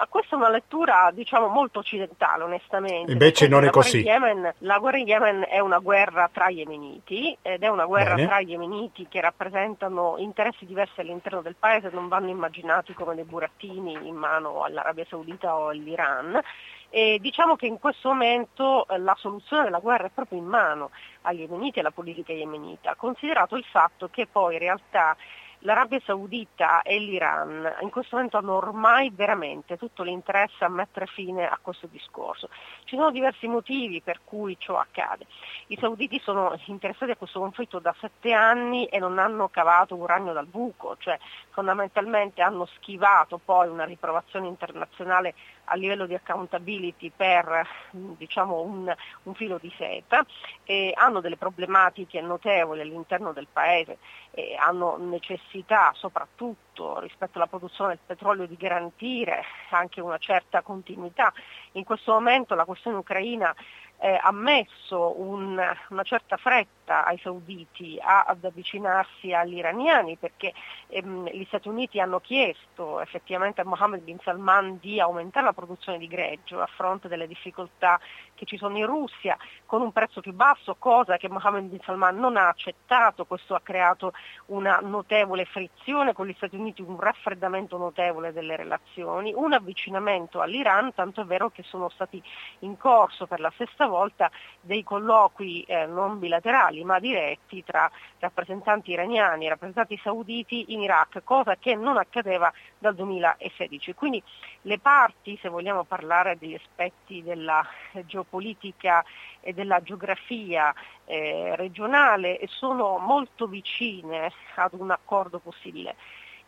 [0.00, 3.12] Ma questa è una lettura diciamo molto occidentale onestamente.
[3.12, 3.98] Invece non è così.
[3.98, 8.26] Yemen, la guerra in Yemen è una guerra tra yemeniti ed è una guerra Bene.
[8.26, 13.92] tra yemeniti che rappresentano interessi diversi all'interno del paese, non vanno immaginati come dei burattini
[13.92, 16.40] in mano all'Arabia Saudita o all'Iran.
[16.88, 20.92] E diciamo che in questo momento eh, la soluzione della guerra è proprio in mano
[21.22, 25.14] agli yemeniti e alla politica yemenita, considerato il fatto che poi in realtà
[25.60, 31.46] l'Arabia Saudita e l'Iran in questo momento hanno ormai veramente tutto l'interesse a mettere fine
[31.46, 32.48] a questo discorso.
[32.84, 35.26] Ci sono diversi motivi per cui ciò accade.
[35.68, 40.06] I sauditi sono interessati a questo conflitto da sette anni e non hanno cavato un
[40.06, 41.18] ragno dal buco, cioè
[41.50, 45.34] fondamentalmente hanno schivato poi una riprovazione internazionale
[45.72, 48.92] a livello di accountability per diciamo, un,
[49.22, 50.24] un, filo di seta,
[50.64, 53.98] e hanno delle problematiche notevoli all'interno del paese,
[54.32, 55.49] e hanno necessità
[55.94, 61.32] soprattutto rispetto alla produzione del petrolio di garantire anche una certa continuità.
[61.72, 63.54] In questo momento la questione ucraina
[63.98, 70.52] eh, ha messo un, una certa fretta ai sauditi a, ad avvicinarsi agli iraniani perché
[70.88, 75.98] ehm, gli Stati Uniti hanno chiesto effettivamente a Mohammed bin Salman di aumentare la produzione
[75.98, 77.98] di greggio a fronte delle difficoltà
[78.34, 79.36] che ci sono in Russia
[79.66, 83.60] con un prezzo più basso, cosa che Mohammed bin Salman non ha accettato, questo ha
[83.60, 84.12] creato
[84.46, 90.40] una notevole frizione con gli Stati Uniti Uniti un raffreddamento notevole delle relazioni, un avvicinamento
[90.40, 92.22] all'Iran, tanto è vero che sono stati
[92.60, 94.30] in corso per la sesta volta
[94.60, 101.22] dei colloqui eh, non bilaterali ma diretti tra rappresentanti iraniani e rappresentanti sauditi in Iraq,
[101.24, 103.94] cosa che non accadeva dal 2016.
[103.94, 104.22] Quindi
[104.62, 107.66] le parti, se vogliamo parlare degli aspetti della
[108.04, 109.04] geopolitica
[109.40, 110.74] e della geografia
[111.04, 115.96] eh, regionale, sono molto vicine ad un accordo possibile.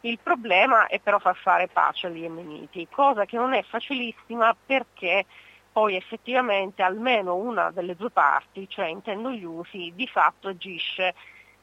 [0.04, 5.26] Il problema è però far fare pace agli yemeniti, cosa che non è facilissima perché
[5.72, 11.14] poi effettivamente almeno una delle due parti, cioè intendo gli usi, di fatto agisce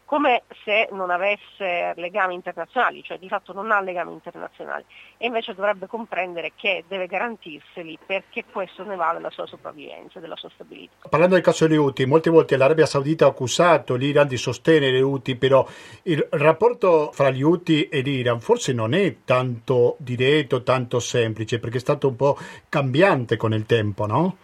[0.09, 4.83] come se non avesse legami internazionali, cioè di fatto non ha legami internazionali
[5.19, 10.35] e invece dovrebbe comprendere che deve garantirseli perché questo ne va della sua sopravvivenza, della
[10.35, 11.07] sua stabilità.
[11.07, 15.01] Parlando del caso degli Houthi, molte volte l'Arabia Saudita ha accusato l'Iran di sostenere gli
[15.01, 15.63] Houthi, però
[16.05, 21.77] il rapporto fra gli Houthi e l'Iran forse non è tanto diretto, tanto semplice, perché
[21.77, 22.35] è stato un po'
[22.67, 24.37] cambiante con il tempo, no?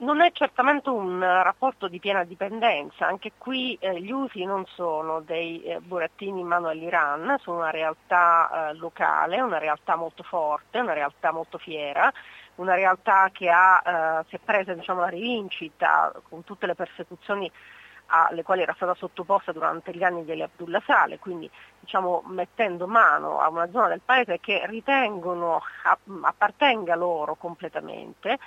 [0.00, 5.18] Non è certamente un rapporto di piena dipendenza, anche qui eh, gli usi non sono
[5.20, 10.78] dei eh, burattini in mano all'Iran, sono una realtà eh, locale, una realtà molto forte,
[10.78, 12.12] una realtà molto fiera,
[12.56, 17.50] una realtà che ha, eh, si è presa diciamo, la rivincita con tutte le persecuzioni
[18.06, 23.40] alle quali era stata sottoposta durante gli anni degli Abdullah Sale, quindi diciamo, mettendo mano
[23.40, 25.60] a una zona del paese che ritengono
[26.22, 28.38] appartenga loro completamente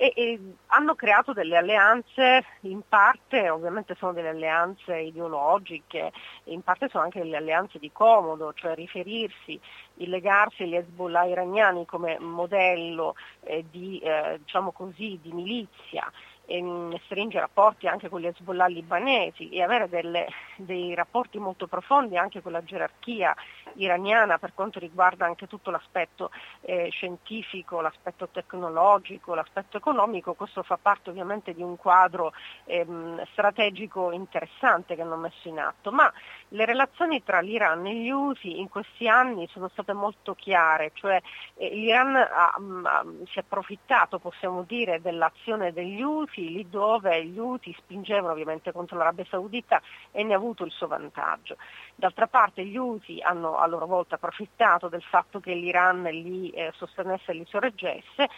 [0.00, 6.12] e, e, hanno creato delle alleanze, in parte ovviamente sono delle alleanze ideologiche,
[6.44, 9.58] in parte sono anche delle alleanze di comodo, cioè riferirsi,
[9.94, 16.08] il legarsi agli Hezbollah iraniani come modello eh, di, eh, diciamo così, di milizia
[16.50, 20.26] e stringe rapporti anche con gli Hezbollah libanesi e avere delle,
[20.56, 23.36] dei rapporti molto profondi anche con la gerarchia
[23.74, 26.30] iraniana per quanto riguarda anche tutto l'aspetto
[26.62, 32.32] eh, scientifico, l'aspetto tecnologico, l'aspetto economico, questo fa parte ovviamente di un quadro
[32.64, 36.10] ehm, strategico interessante che hanno messo in atto, ma
[36.50, 41.20] le relazioni tra l'Iran e gli USA in questi anni sono state molto chiare, cioè
[41.54, 47.38] eh, l'Iran ha, ha, si è approfittato, possiamo dire, dell'azione degli Houthi, lì dove gli
[47.38, 49.80] Houthi spingevano ovviamente contro l'Arabia Saudita
[50.10, 51.56] e ne ha avuto il suo vantaggio.
[51.94, 56.72] D'altra parte gli Houthi hanno a loro volta approfittato del fatto che l'Iran li eh,
[56.76, 58.28] sostenesse e li sorreggesse,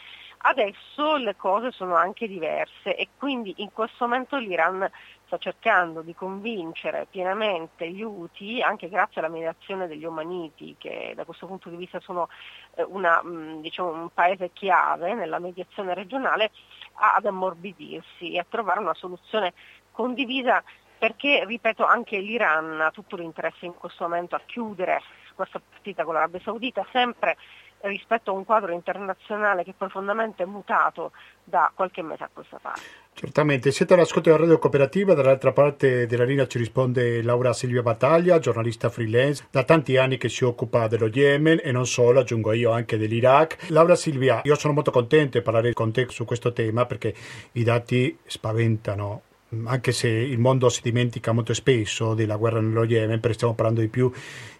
[0.42, 4.88] adesso le cose sono anche diverse e quindi in questo momento l'Iran
[5.30, 11.24] sta cercando di convincere pienamente gli Houthi, anche grazie alla mediazione degli Omaniti, che da
[11.24, 12.28] questo punto di vista sono
[12.74, 16.50] eh, una, mm, diciamo, un paese chiave nella mediazione regionale,
[16.94, 19.52] ad ammorbidirsi e a trovare una soluzione
[19.92, 20.62] condivisa
[20.98, 25.00] perché, ripeto, anche l'Iran ha tutto l'interesse in questo momento a chiudere
[25.34, 27.36] questa partita con l'Arabia Saudita, sempre
[27.82, 31.12] rispetto a un quadro internazionale che profondamente è mutato
[31.42, 32.80] da qualche mese a questa parte.
[33.12, 38.38] Certamente, siete all'ascolto della radio cooperativa, dall'altra parte della linea ci risponde Laura Silvia Battaglia,
[38.38, 42.70] giornalista freelance, da tanti anni che si occupa dello Yemen e non solo, aggiungo io
[42.70, 43.70] anche dell'Iraq.
[43.70, 47.14] Laura Silvia, io sono molto contento di parlare con te su questo tema perché
[47.52, 49.22] i dati spaventano
[49.64, 53.80] anche se il mondo si dimentica molto spesso della guerra nello Yemen, perché stiamo parlando
[53.80, 54.10] di più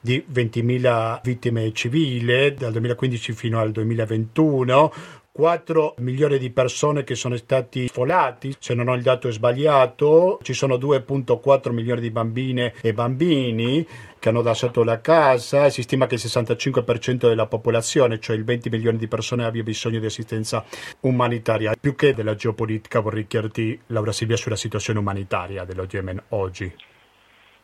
[0.01, 4.93] di 20.000 vittime civili dal 2015 fino al 2021,
[5.41, 10.53] 4 milioni di persone che sono stati sfolati, se non ho il dato sbagliato, ci
[10.53, 13.87] sono 2.4 milioni di bambine e bambini
[14.19, 18.69] che hanno lasciato la casa, si stima che il 65% della popolazione, cioè il 20
[18.69, 20.63] milioni di persone, abbia bisogno di assistenza
[21.01, 21.75] umanitaria.
[21.81, 26.90] Più che della geopolitica vorrei chiederti, Laura Silvia, sulla situazione umanitaria dello Yemen oggi.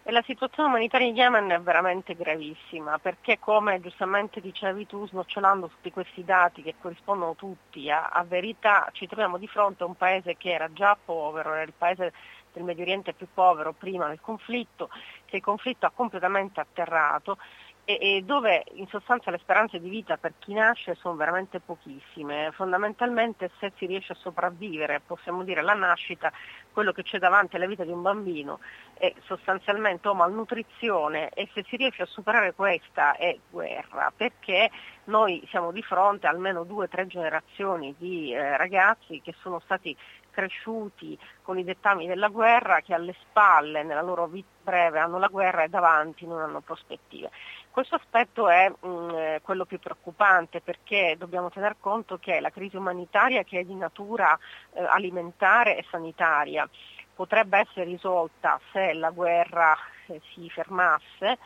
[0.08, 5.66] E la situazione umanitaria in Yemen è veramente gravissima perché come giustamente dicevi tu, snocciolando
[5.66, 9.96] tutti questi dati che corrispondono tutti a, a verità, ci troviamo di fronte a un
[9.96, 12.12] paese che era già povero, era il paese
[12.52, 14.90] del Medio Oriente più povero prima del conflitto,
[15.24, 17.38] che il conflitto ha completamente atterrato
[17.88, 22.50] e, e, dove in sostanza le speranze di vita per chi nasce sono veramente pochissime.
[22.52, 26.32] Fondamentalmente se si riesce a sopravvivere, possiamo dire la nascita,
[26.72, 28.58] quello che c'è davanti alla vita di un bambino
[28.94, 34.68] è sostanzialmente o malnutrizione e se si riesce a superare questa è guerra, perché
[35.04, 39.60] noi siamo di fronte a almeno due o tre generazioni di eh, ragazzi che sono
[39.60, 39.96] stati
[40.36, 45.28] cresciuti con i dettami della guerra, che alle spalle, nella loro vita breve, hanno la
[45.28, 47.30] guerra e davanti non hanno prospettive.
[47.76, 52.48] Questo aspetto è mh, mm, eh, quello più preoccupante perché dobbiamo tener conto che la
[52.48, 54.34] crisi umanitaria che è di natura
[54.72, 56.66] eh, alimentare e sanitaria
[57.14, 61.36] potrebbe essere risolta se la guerra eh, si fermasse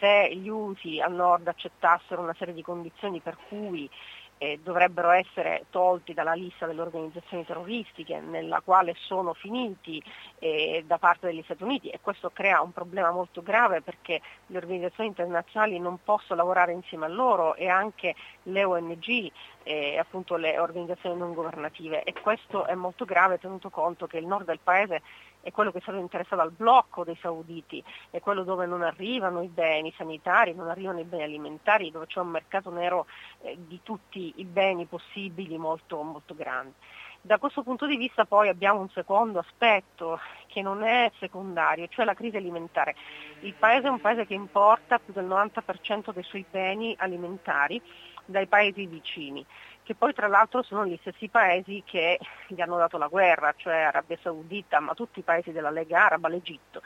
[0.00, 3.90] se gli USA al nord accettassero una serie di condizioni per cui
[4.38, 10.02] eh, dovrebbero essere tolti dalla lista delle organizzazioni terroristiche nella quale sono finiti
[10.38, 14.56] eh, da parte degli Stati Uniti e questo crea un problema molto grave perché le
[14.56, 18.14] organizzazioni internazionali non possono lavorare insieme a loro e anche
[18.44, 19.30] le ONG
[19.64, 22.02] e appunto le organizzazioni non governative.
[22.04, 25.02] E questo è molto grave tenuto conto che il nord del paese
[25.40, 29.48] è quello che stato interessato al blocco dei sauditi, è quello dove non arrivano i
[29.48, 33.06] beni sanitari, non arrivano i beni alimentari, dove c'è un mercato nero
[33.42, 36.74] eh, di tutti i beni possibili molto, molto grande.
[37.20, 42.04] Da questo punto di vista poi abbiamo un secondo aspetto che non è secondario, cioè
[42.04, 42.94] la crisi alimentare.
[43.40, 47.82] Il paese è un paese che importa più del 90% dei suoi beni alimentari
[48.24, 49.44] dai paesi vicini
[49.88, 52.18] che poi tra l'altro sono gli stessi paesi che
[52.48, 56.28] gli hanno dato la guerra, cioè Arabia Saudita, ma tutti i paesi della Lega Araba,
[56.28, 56.82] l'Egitto.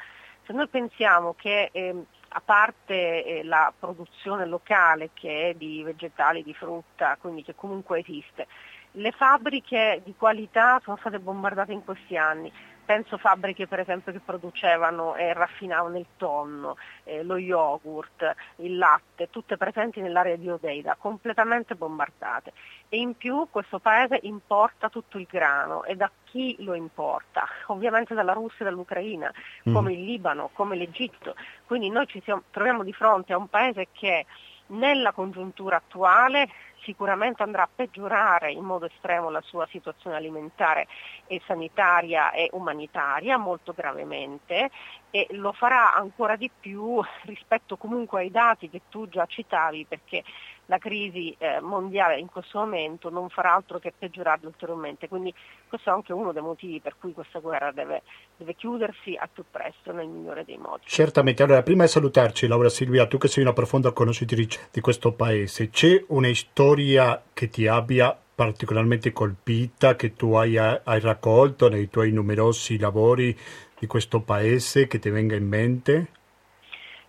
[0.46, 6.44] Se noi pensiamo che eh, a parte eh, la produzione locale che è di vegetali,
[6.44, 8.46] di frutta, quindi che comunque esiste,
[8.92, 12.52] le fabbriche di qualità sono state bombardate in questi anni,
[12.84, 19.30] penso fabbriche per esempio che producevano e raffinavano il tonno, eh, lo yogurt, il latte,
[19.30, 22.52] tutte presenti nell'area di Odeida, completamente bombardate.
[22.94, 27.48] E in più questo paese importa tutto il grano e da chi lo importa?
[27.68, 29.32] Ovviamente dalla Russia e dall'Ucraina,
[29.66, 29.72] mm.
[29.72, 31.34] come il Libano, come l'Egitto.
[31.64, 34.26] Quindi noi ci siamo, troviamo di fronte a un paese che
[34.66, 36.50] nella congiuntura attuale
[36.82, 40.86] sicuramente andrà a peggiorare in modo estremo la sua situazione alimentare
[41.26, 44.70] e sanitaria e umanitaria molto gravemente
[45.10, 50.24] e lo farà ancora di più rispetto comunque ai dati che tu già citavi perché
[50.72, 55.06] la crisi eh, mondiale in questo momento non farà altro che peggiorare ulteriormente.
[55.06, 55.34] Quindi
[55.68, 58.00] questo è anche uno dei motivi per cui questa guerra deve,
[58.38, 60.84] deve chiudersi al più presto nel migliore dei modi.
[60.86, 65.12] Certamente, allora prima di salutarci Laura Silvia, tu che sei una profonda conoscitrice di questo
[65.12, 71.90] paese, c'è una storia che ti abbia particolarmente colpita, che tu hai, hai raccolto nei
[71.90, 73.38] tuoi numerosi lavori
[73.78, 76.06] di questo paese, che ti venga in mente?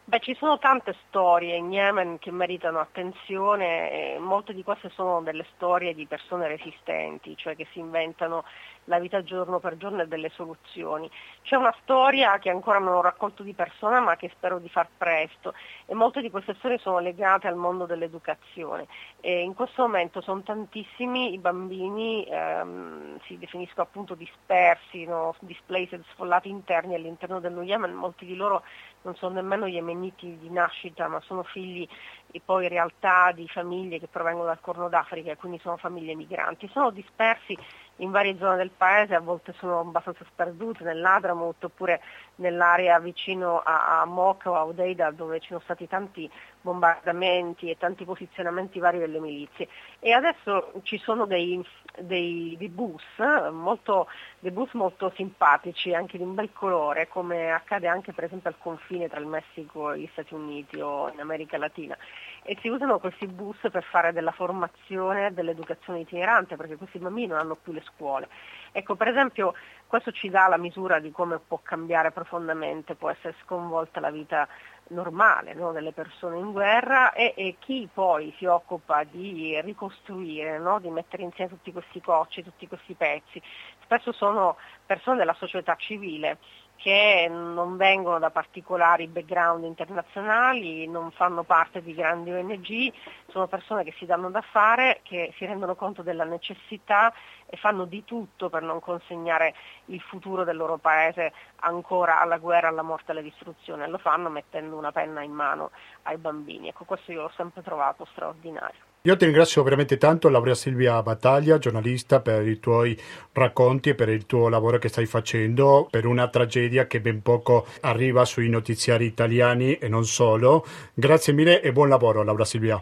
[0.05, 5.45] Beh, ci sono tante storie in Yemen che meritano attenzione, molte di queste sono delle
[5.55, 8.43] storie di persone resistenti, cioè che si inventano
[8.85, 11.09] la vita giorno per giorno e delle soluzioni.
[11.43, 14.87] C'è una storia che ancora non ho raccolto di persona ma che spero di far
[14.97, 15.53] presto
[15.85, 18.87] e molte di queste storie sono legate al mondo dell'educazione.
[19.19, 25.35] E in questo momento sono tantissimi i bambini, ehm, si definiscono appunto dispersi, no?
[25.39, 28.63] displaced, sfollati interni all'interno dello Yemen, molti di loro
[29.03, 31.87] non sono nemmeno yemeniti di nascita ma sono figli
[32.31, 36.15] e poi in realtà di famiglie che provengono dal Corno d'Africa e quindi sono famiglie
[36.15, 36.67] migranti.
[36.69, 37.55] Sono dispersi
[37.97, 42.01] in varie zone del paese, a volte sono abbastanza sperdute nell'Adramut oppure
[42.35, 46.29] nell'area vicino a, a Mocha o a Odeida dove ci sono stati tanti
[46.61, 49.67] bombardamenti e tanti posizionamenti vari delle milizie.
[49.99, 51.63] E adesso ci sono dei,
[51.99, 53.03] dei, dei bus,
[53.51, 54.07] molto,
[54.39, 58.57] dei bus molto simpatici, anche di un bel colore, come accade anche per esempio al
[58.57, 61.97] confine tra il Messico e gli Stati Uniti o in America Latina
[62.43, 67.39] e si usano questi bus per fare della formazione, dell'educazione itinerante, perché questi bambini non
[67.39, 68.27] hanno più le scuole.
[68.73, 69.53] Ecco, per esempio,
[69.87, 74.47] questo ci dà la misura di come può cambiare profondamente, può essere sconvolta la vita
[74.89, 80.79] normale no, delle persone in guerra e, e, chi poi si occupa di ricostruire, no,
[80.79, 83.41] di mettere insieme tutti questi cocci, tutti questi pezzi.
[83.83, 86.37] Spesso sono persone della società civile
[86.75, 92.91] che non vengono da particolari background internazionali, non fanno parte di grandi ONG,
[93.27, 97.13] sono persone che si danno da fare, che si rendono conto della necessità
[97.45, 99.53] e fanno di tutto per non consegnare
[99.85, 103.87] il futuro del loro paese ancora alla guerra, alla morte alla distruzione.
[103.87, 105.71] Lo fanno mettendo una penna in mano
[106.03, 106.67] ai bambini.
[106.67, 108.82] Ecco, questo io l'ho sempre trovato straordinario.
[109.05, 112.97] Io ti ringrazio veramente tanto, Laurea Silvia Battaglia, giornalista, per i tuoi
[113.33, 117.67] racconti e per il tuo lavoro che stai facendo per una tragedia che ben poco
[117.81, 120.65] arriva sui notiziari italiani e non solo.
[120.93, 122.81] Grazie mille e buon lavoro, Laura Silvia.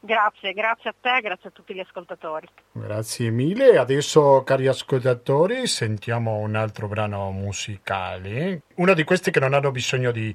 [0.00, 2.48] Grazie, grazie a te, grazie a tutti gli ascoltatori.
[2.72, 3.76] Grazie mille.
[3.76, 8.62] Adesso, cari ascoltatori, sentiamo un altro brano musicale.
[8.76, 10.34] Uno di questi che non hanno bisogno di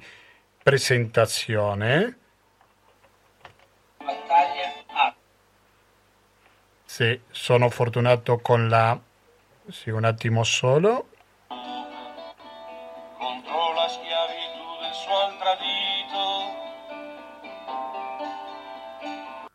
[0.61, 2.19] presentazione.
[6.97, 8.99] Se sono fortunato con la...
[9.69, 11.09] Sì, un attimo solo.
[13.19, 16.25] Contro la schiavitù del suo tradito.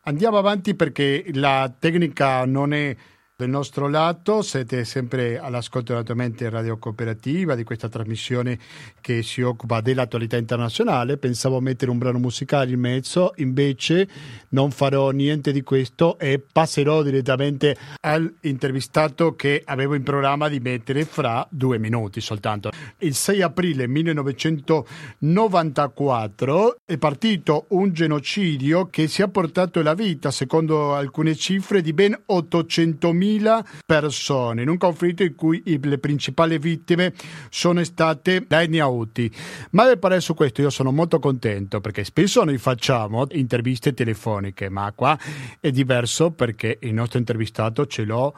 [0.03, 2.95] Andiamo avanti perché la tecnica non è
[3.43, 8.57] del nostro lato, siete sempre all'ascolto naturalmente Radio Cooperativa di questa trasmissione
[9.01, 11.17] che si occupa dell'attualità internazionale.
[11.17, 14.07] Pensavo mettere un brano musicale in mezzo, invece
[14.49, 21.03] non farò niente di questo e passerò direttamente all'intervistato che avevo in programma di mettere
[21.03, 22.69] fra due minuti soltanto.
[22.99, 30.95] Il 6 aprile 1994 è partito un genocidio che si è portato la vita, secondo
[30.95, 37.13] alcune cifre, di ben 800.000 100.000 persone in un conflitto in cui le principali vittime
[37.49, 39.31] sono state le etnia Houthi.
[39.71, 44.91] Ma per su questo io sono molto contento perché spesso noi facciamo interviste telefoniche, ma
[44.95, 45.17] qua
[45.59, 48.33] è diverso perché il nostro intervistato ce l'ho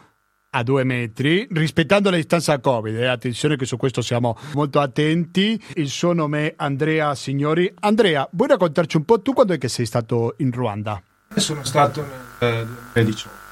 [0.56, 2.96] a due metri, rispettando la distanza Covid.
[2.96, 5.62] Eh, attenzione che su questo siamo molto attenti.
[5.74, 7.70] Il suo nome è Andrea Signori.
[7.82, 11.02] Andrea, vuoi raccontarci un po' tu quando è che sei stato in Ruanda?
[11.36, 12.06] Sono stato
[12.40, 13.45] nel 2018.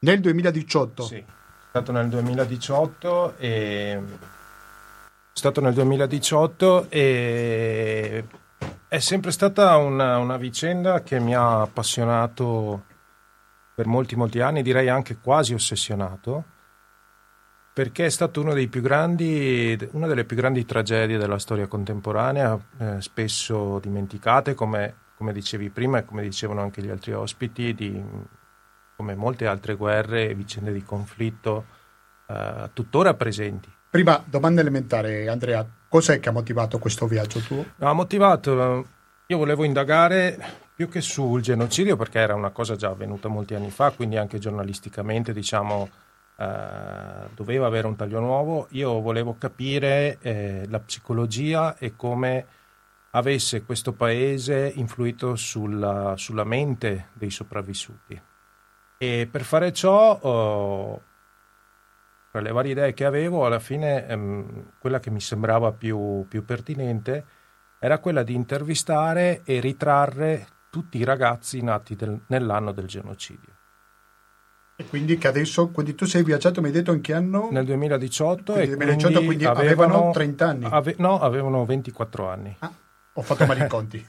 [0.00, 1.02] Nel 2018?
[1.02, 4.00] Sì, sono stato nel 2018 e...
[5.32, 8.24] stato nel 2018 e
[8.86, 12.84] è sempre stata una, una, vicenda che mi ha appassionato
[13.74, 16.44] per molti molti anni, direi anche quasi ossessionato,
[17.72, 18.10] perché è
[18.80, 25.70] grandi, una delle più grandi tragedie della storia contemporanea, eh, spesso dimenticate, come, come dicevi
[25.70, 28.02] prima e come dicevano anche gli altri ospiti, di
[28.98, 31.66] come molte altre guerre e vicende di conflitto
[32.26, 33.72] eh, tuttora presenti.
[33.88, 37.64] Prima, domanda elementare, Andrea, cos'è che ha motivato questo viaggio tuo?
[37.78, 38.86] Ha motivato,
[39.26, 40.36] io volevo indagare
[40.74, 44.40] più che sul genocidio, perché era una cosa già avvenuta molti anni fa, quindi anche
[44.40, 45.88] giornalisticamente, diciamo,
[46.36, 48.66] eh, doveva avere un taglio nuovo.
[48.70, 52.46] Io volevo capire eh, la psicologia e come
[53.10, 58.20] avesse questo paese influito sulla, sulla mente dei sopravvissuti.
[58.98, 61.02] E per fare ciò, oh,
[62.32, 66.44] tra le varie idee che avevo, alla fine ehm, quella che mi sembrava più, più
[66.44, 67.24] pertinente
[67.78, 73.54] era quella di intervistare e ritrarre tutti i ragazzi nati del, nell'anno del genocidio.
[74.74, 77.48] E quindi che adesso, quindi tu sei viaggiato, mi hai detto in che anno?
[77.52, 78.52] Nel 2018.
[78.52, 80.66] Quindi, 2018, quindi, avevano, avevano, 30 anni?
[80.68, 82.56] Ave, no, avevano 24 anni.
[82.58, 82.72] Ah,
[83.12, 84.06] ho fatto male i conti.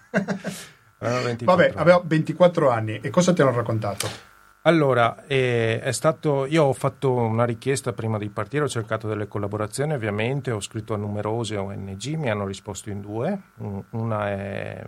[1.00, 3.00] Vabbè, aveva 24 anni.
[3.02, 4.29] E cosa ti hanno raccontato?
[4.64, 9.28] Allora, eh, è stato, io ho fatto una richiesta prima di partire, ho cercato delle
[9.28, 13.42] collaborazioni ovviamente, ho scritto a numerose ONG, mi hanno risposto in due,
[13.92, 14.84] una è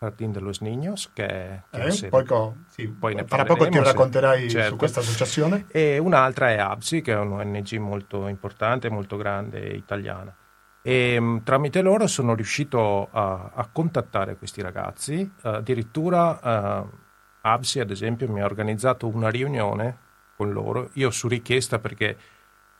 [0.00, 3.78] Jardín de los Niños, che, che eh, poi, co- sì, poi ne tra poco ti
[3.78, 4.70] racconterai certo.
[4.70, 5.66] su questa associazione.
[5.68, 10.34] E un'altra è ABSI, che è un'ONG molto importante, molto grande, italiana.
[10.82, 16.38] E um, tramite loro sono riuscito a, a contattare questi ragazzi, addirittura...
[16.80, 17.08] Uh,
[17.42, 22.16] ABSI, ad esempio, mi ha organizzato una riunione con loro, io su richiesta perché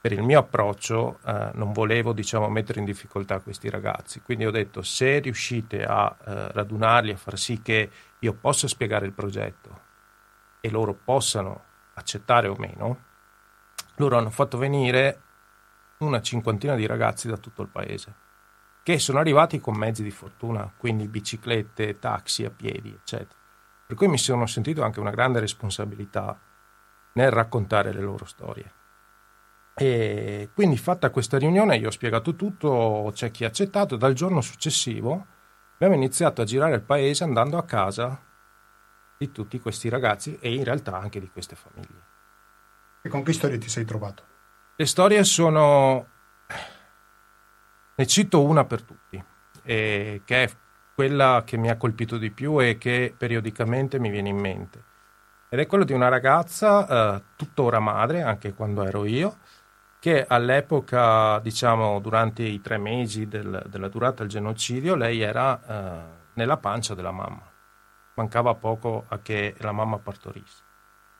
[0.00, 4.50] per il mio approccio eh, non volevo diciamo, mettere in difficoltà questi ragazzi, quindi ho
[4.50, 9.80] detto se riuscite a eh, radunarli, a far sì che io possa spiegare il progetto
[10.60, 13.04] e loro possano accettare o meno,
[13.96, 15.20] loro hanno fatto venire
[15.98, 18.28] una cinquantina di ragazzi da tutto il paese
[18.82, 23.39] che sono arrivati con mezzi di fortuna, quindi biciclette, taxi a piedi, eccetera.
[23.90, 26.38] Per cui mi sono sentito anche una grande responsabilità
[27.14, 28.72] nel raccontare le loro storie.
[29.74, 34.42] E quindi fatta questa riunione io ho spiegato tutto, c'è chi ha accettato, dal giorno
[34.42, 35.26] successivo
[35.74, 38.16] abbiamo iniziato a girare il paese andando a casa
[39.18, 42.04] di tutti questi ragazzi e in realtà anche di queste famiglie.
[43.02, 44.22] E con che storie ti sei trovato?
[44.76, 46.06] Le storie sono...
[47.96, 49.20] Ne cito una per tutti,
[49.64, 50.50] eh, che è
[51.00, 54.84] quella che mi ha colpito di più e che periodicamente mi viene in mente.
[55.48, 59.38] Ed è quello di una ragazza, eh, tuttora madre, anche quando ero io,
[59.98, 66.00] che all'epoca, diciamo, durante i tre mesi del, della durata del genocidio, lei era eh,
[66.34, 67.50] nella pancia della mamma.
[68.16, 70.62] Mancava poco a che la mamma partorisse.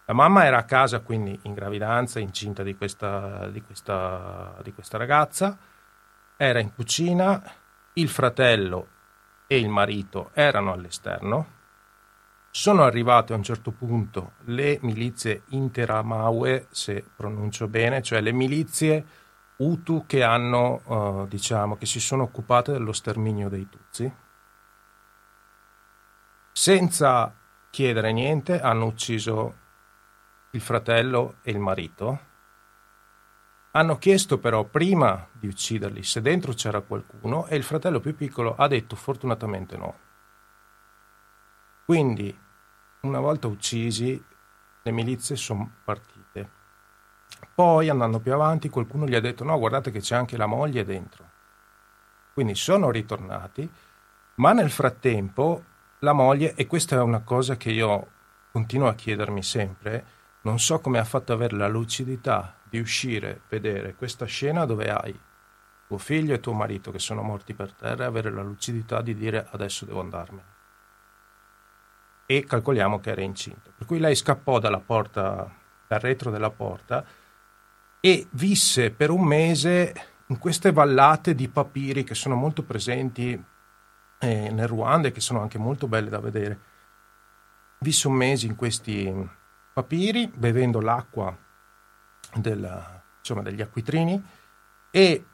[0.04, 4.98] La mamma era a casa, quindi in gravidanza, incinta di questa, di questa, di questa
[4.98, 5.56] ragazza,
[6.36, 7.42] era in cucina,
[7.94, 8.98] il fratello
[9.52, 11.58] e il marito erano all'esterno.
[12.52, 19.04] Sono arrivate a un certo punto le milizie Interamaue, se pronuncio bene, cioè le milizie
[19.56, 24.14] Hutu che hanno, uh, diciamo, che si sono occupate dello sterminio dei Tutsi.
[26.52, 27.34] Senza
[27.70, 29.56] chiedere niente hanno ucciso
[30.50, 32.28] il fratello e il marito
[33.72, 38.56] hanno chiesto però prima di ucciderli se dentro c'era qualcuno e il fratello più piccolo
[38.56, 39.98] ha detto fortunatamente no.
[41.84, 42.36] Quindi,
[43.00, 44.22] una volta uccisi,
[44.82, 46.58] le milizie sono partite.
[47.54, 50.84] Poi, andando più avanti, qualcuno gli ha detto no, guardate che c'è anche la moglie
[50.84, 51.28] dentro.
[52.32, 53.68] Quindi sono ritornati,
[54.36, 55.64] ma nel frattempo
[56.00, 58.08] la moglie, e questa è una cosa che io
[58.52, 60.04] continuo a chiedermi sempre,
[60.42, 65.20] non so come ha fatto avere la lucidità di uscire, vedere questa scena dove hai
[65.88, 69.14] tuo figlio e tuo marito che sono morti per terra e avere la lucidità di
[69.16, 70.58] dire adesso devo andarmene.
[72.26, 73.72] E calcoliamo che era incinta.
[73.76, 75.52] Per cui lei scappò dalla porta,
[75.88, 77.04] dal retro della porta
[77.98, 79.92] e visse per un mese
[80.28, 83.44] in queste vallate di papiri che sono molto presenti
[84.20, 86.60] eh, nel Ruanda e che sono anche molto belle da vedere.
[87.80, 89.28] Visse un mese in questi
[89.72, 91.36] papiri bevendo l'acqua
[92.34, 94.22] della, insomma, degli acquitrini
[94.90, 95.24] e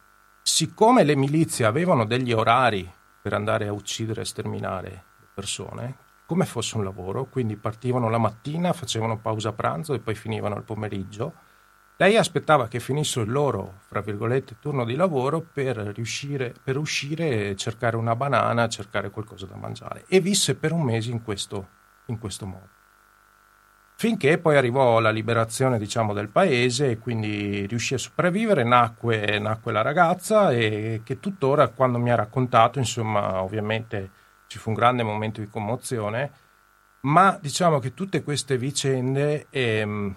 [0.42, 2.90] siccome le milizie avevano degli orari
[3.20, 4.88] per andare a uccidere e sterminare
[5.18, 10.14] le persone, come fosse un lavoro, quindi partivano la mattina, facevano pausa pranzo e poi
[10.14, 11.32] finivano il pomeriggio,
[11.98, 17.48] lei aspettava che finisse il loro, fra virgolette, turno di lavoro per, riuscire, per uscire
[17.48, 20.04] e cercare una banana, cercare qualcosa da mangiare.
[20.06, 21.68] E visse per un mese in questo,
[22.06, 22.75] in questo modo.
[23.98, 29.72] Finché poi arrivò la liberazione diciamo, del paese e quindi riuscì a sopravvivere, nacque, nacque
[29.72, 34.10] la ragazza e che tuttora quando mi ha raccontato, insomma, ovviamente
[34.46, 36.30] ci fu un grande momento di commozione,
[37.00, 39.46] ma diciamo che tutte queste vicende...
[39.50, 40.16] Ehm,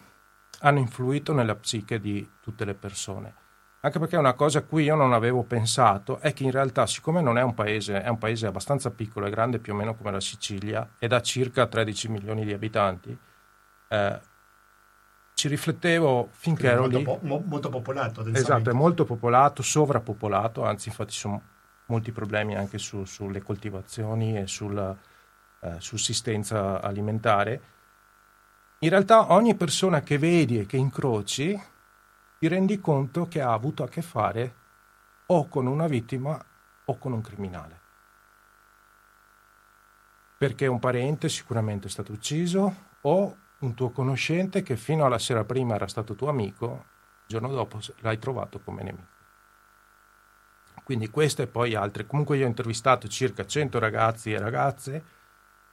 [0.62, 3.34] hanno influito nella psiche di tutte le persone.
[3.82, 7.22] Anche perché una cosa a cui io non avevo pensato è che in realtà, siccome
[7.22, 10.12] non è un paese, è un paese abbastanza piccolo e grande più o meno come
[10.12, 13.18] la Sicilia ed ha circa 13 milioni di abitanti,
[13.90, 14.20] eh,
[15.34, 17.04] ci riflettevo finché ero molto lì.
[17.04, 18.26] Po- molto popolato.
[18.26, 21.42] Esatto, è molto popolato, sovrappopolato, anzi infatti ci sono
[21.86, 24.96] molti problemi anche su, sulle coltivazioni e sulla
[25.60, 27.78] eh, sussistenza alimentare
[28.82, 31.62] in realtà ogni persona che vedi e che incroci
[32.38, 34.56] ti rendi conto che ha avuto a che fare
[35.26, 36.42] o con una vittima
[36.86, 37.82] o con un criminale.
[40.38, 45.44] Perché un parente sicuramente è stato ucciso o un tuo conoscente che fino alla sera
[45.44, 46.86] prima era stato tuo amico,
[47.22, 49.18] il giorno dopo l'hai trovato come nemico.
[50.84, 52.08] Quindi queste e poi altre.
[52.08, 55.04] Comunque io ho intervistato circa 100 ragazzi e ragazze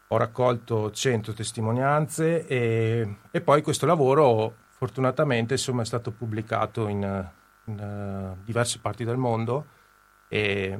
[0.09, 7.30] ho raccolto 100 testimonianze e, e poi questo lavoro fortunatamente insomma, è stato pubblicato in,
[7.64, 9.66] in uh, diverse parti del mondo
[10.28, 10.78] e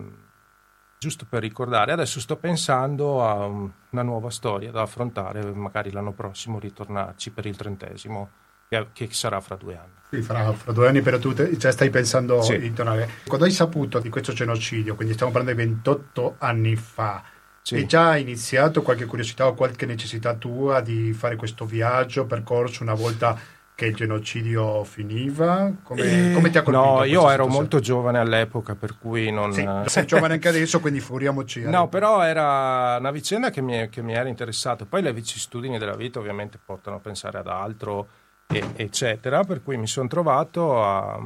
[0.99, 6.59] giusto per ricordare adesso sto pensando a una nuova storia da affrontare magari l'anno prossimo
[6.59, 8.31] ritornarci per il trentesimo
[8.69, 11.71] che, che sarà fra due anni sì, fra, fra, due anni però tu te, già
[11.71, 12.59] stai pensando sì.
[12.59, 17.23] di tornare quando hai saputo di questo genocidio quindi stiamo parlando di 28 anni fa
[17.67, 17.75] sì.
[17.75, 22.95] Hai già iniziato qualche curiosità o qualche necessità tua di fare questo viaggio, percorso una
[22.95, 23.37] volta
[23.77, 25.71] che il genocidio finiva?
[25.83, 26.85] Come, eh, come ti ha colpito?
[26.87, 29.53] No, io ero molto giovane all'epoca, per cui non...
[29.53, 31.61] Sì, sei giovane anche adesso, quindi furiamoci.
[31.61, 34.87] No, però era una vicenda che mi, che mi era interessata.
[34.87, 38.09] Poi le vicissitudini della vita ovviamente portano a pensare ad altro,
[38.47, 41.21] e, eccetera, per cui mi sono trovato a...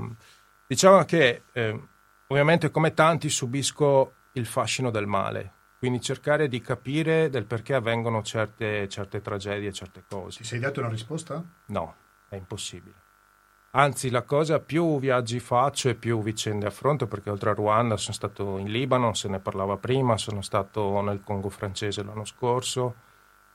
[0.67, 1.81] Diciamo che eh,
[2.27, 8.23] ovviamente come tanti subisco il fascino del male, quindi cercare di capire del perché avvengono
[8.23, 10.39] certe, certe tragedie, certe cose.
[10.39, 11.45] Ti sei dato una risposta?
[11.67, 11.95] No,
[12.31, 12.95] è impossibile.
[13.73, 18.15] Anzi, la cosa più viaggi faccio e più vicende affronto, perché oltre a Ruanda sono
[18.15, 22.95] stato in Libano, se ne parlava prima, sono stato nel Congo francese l'anno scorso,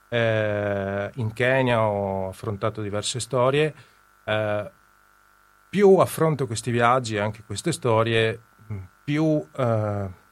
[0.10, 3.74] eh, in Kenya ho affrontato diverse storie.
[4.24, 4.72] Eh,
[5.70, 8.40] più affronto questi viaggi e anche queste storie,
[9.04, 9.46] più...
[9.56, 10.24] Eh,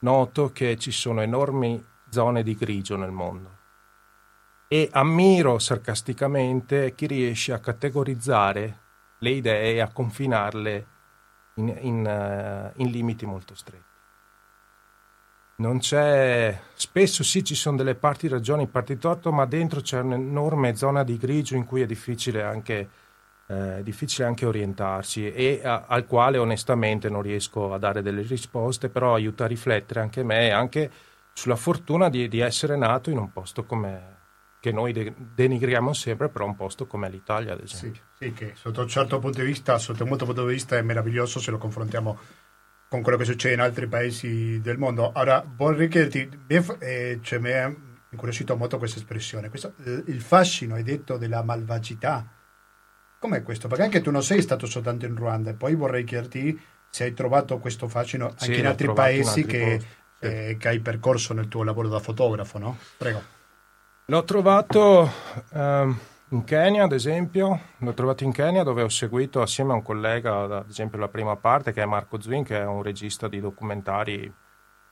[0.00, 3.57] noto che ci sono enormi zone di grigio nel mondo
[4.68, 8.78] e ammiro sarcasticamente chi riesce a categorizzare
[9.18, 10.86] le idee e a confinarle
[11.54, 13.86] in, in, uh, in limiti molto stretti.
[15.56, 20.76] Non c'è, spesso sì ci sono delle parti ragioni, parti torto, ma dentro c'è un'enorme
[20.76, 22.88] zona di grigio in cui è difficile anche
[23.48, 28.90] eh, difficile anche orientarsi e a, al quale onestamente non riesco a dare delle risposte,
[28.90, 30.90] però aiuta a riflettere anche me, anche
[31.32, 34.17] sulla fortuna di, di essere nato in un posto come
[34.68, 38.02] che noi de- denigriamo sempre, però un posto come l'Italia, ad esempio.
[38.14, 40.82] Sì, sì, che sotto un certo punto di vista, sotto un punto di vista è
[40.82, 42.18] meraviglioso se lo confrontiamo
[42.88, 45.12] con quello che succede in altri paesi del mondo.
[45.14, 46.28] Ora, vorrei chiederti,
[46.78, 47.74] eh, cioè, mi è
[48.10, 52.26] incuriosito molto questa espressione, questo, eh, il fascino, hai detto, della malvagità
[53.18, 53.66] Com'è questo?
[53.66, 56.58] Perché anche tu non sei stato soltanto in Ruanda e poi vorrei chiederti
[56.88, 59.80] se hai trovato questo fascino anche sì, in altri paesi in altri che,
[60.20, 62.78] eh, che, hai percorso nel tuo lavoro da fotografo, no?
[62.96, 63.36] Prego.
[64.10, 65.06] L'ho trovato,
[65.52, 65.98] ehm,
[66.30, 70.44] in Kenya, ad esempio, l'ho trovato in Kenya dove ho seguito assieme a un collega,
[70.44, 74.32] ad esempio, la prima parte, che è Marco Zwin, che è un regista di documentari,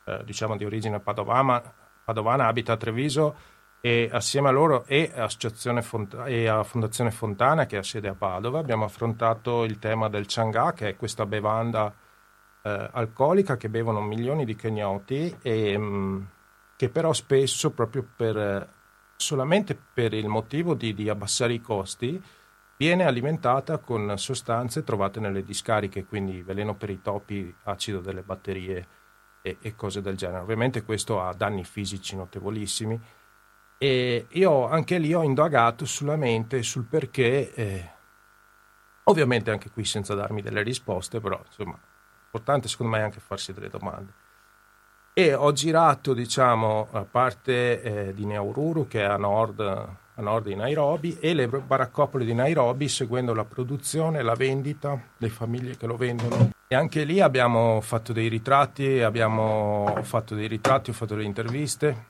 [0.04, 1.62] eh, diciamo, di origine padovana,
[2.04, 3.36] padovana, abita a Treviso,
[3.80, 5.10] e assieme a loro e,
[5.80, 10.26] Font- e a Fondazione Fontana, che ha sede a Padova, abbiamo affrontato il tema del
[10.26, 11.90] Chang'à, che è questa bevanda
[12.60, 16.22] eh, alcolica che bevono milioni di kenyoti e mh, mm,
[16.76, 18.74] che però spesso, proprio per
[19.16, 22.22] solamente per il motivo di, di, abbassare i costi,
[22.76, 28.86] viene alimentata con sostanze trovate nelle discariche, quindi veleno per i topi, acido delle batterie
[29.42, 30.42] e, e cose del genere.
[30.42, 33.00] Ovviamente questo ha danni fisici notevolissimi
[33.78, 37.90] e io anche lì ho indagato sulla mente, sul perché, eh,
[39.04, 41.78] ovviamente anche qui senza darmi delle risposte, però insomma,
[42.22, 44.24] l'importante secondo me è anche farsi delle domande
[45.18, 50.44] e ho girato, diciamo, a parte eh, di Naururu, che è a nord, a nord,
[50.44, 55.86] di Nairobi, e le baraccopole di Nairobi, seguendo la produzione, la vendita, le famiglie che
[55.86, 56.50] lo vendono.
[56.68, 62.08] E anche lì abbiamo fatto dei ritratti, abbiamo fatto dei ritratti, ho fatto delle interviste,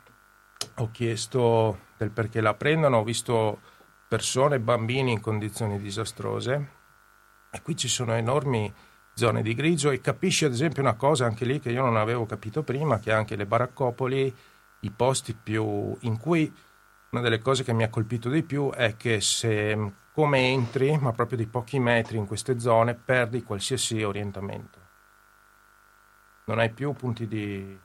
[0.78, 3.60] ho chiesto del perché la prendono, ho visto
[4.08, 6.70] persone, bambini in condizioni disastrose.
[7.52, 8.74] E qui ci sono enormi
[9.18, 12.26] zone di grigio e capisci ad esempio una cosa anche lì che io non avevo
[12.26, 14.36] capito prima, che anche le baraccopoli,
[14.80, 16.54] i posti più in cui
[17.10, 21.12] una delle cose che mi ha colpito di più è che se come entri, ma
[21.12, 24.80] proprio di pochi metri in queste zone, perdi qualsiasi orientamento.
[26.44, 27.78] Non hai più punti di...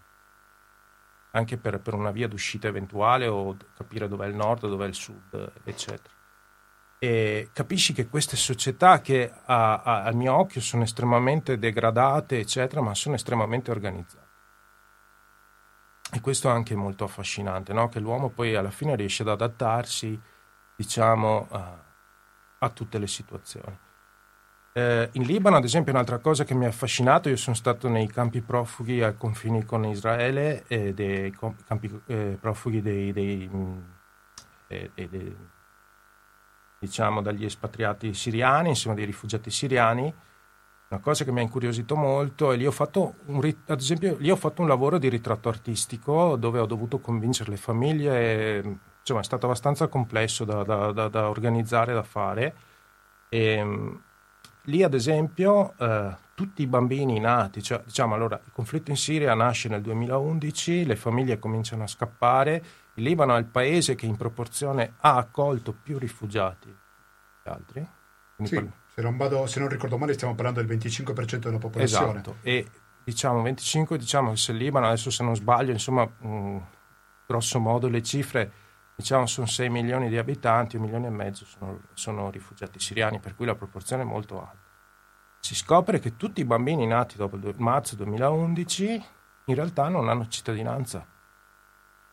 [1.32, 5.52] anche per, per una via d'uscita eventuale o capire dov'è il nord, dov'è il sud,
[5.64, 6.20] eccetera
[7.04, 12.80] e capisci che queste società che a, a, al mio occhio sono estremamente degradate, eccetera,
[12.80, 14.28] ma sono estremamente organizzate.
[16.14, 17.90] E questo è anche molto affascinante, no?
[17.90, 20.22] che l'uomo poi alla fine riesce ad adattarsi,
[20.76, 21.84] diciamo, a,
[22.60, 23.80] a tutte le situazioni.
[24.72, 28.06] Eh, in Libano, ad esempio, un'altra cosa che mi ha affascinato, io sono stato nei
[28.06, 31.36] campi profughi ai confini con Israele, e dei
[31.66, 33.86] campi eh, profughi dei, dei, mh,
[34.68, 35.36] eh, dei
[36.82, 40.12] diciamo, dagli espatriati siriani, insomma dei rifugiati siriani.
[40.90, 44.32] Una cosa che mi ha incuriosito molto è lì ho fatto un, ad esempio, lì
[44.32, 49.20] ho fatto un lavoro di ritratto artistico dove ho dovuto convincere le famiglie, e, insomma
[49.20, 52.56] è stato abbastanza complesso da, da, da, da organizzare, da fare.
[53.30, 54.00] E,
[54.64, 59.36] lì ad esempio eh, tutti i bambini nati, cioè, diciamo allora il conflitto in Siria
[59.36, 62.64] nasce nel 2011, le famiglie cominciano a scappare,
[62.96, 66.76] il Libano è il paese che in proporzione ha accolto più rifugiati
[67.42, 67.88] che altri.
[68.44, 68.72] Sì, parli...
[68.94, 72.12] se, non vado, se, non ricordo male stiamo parlando del 25% della popolazione.
[72.20, 72.68] Esatto, e
[73.04, 76.58] diciamo 25, diciamo che se il Libano, adesso se non sbaglio, insomma, mh,
[77.26, 78.52] grosso modo le cifre,
[78.96, 83.36] diciamo sono 6 milioni di abitanti, un milione e mezzo sono, sono rifugiati siriani, per
[83.36, 84.70] cui la proporzione è molto alta.
[85.40, 89.06] Si scopre che tutti i bambini nati dopo il marzo 2011
[89.46, 91.04] in realtà non hanno cittadinanza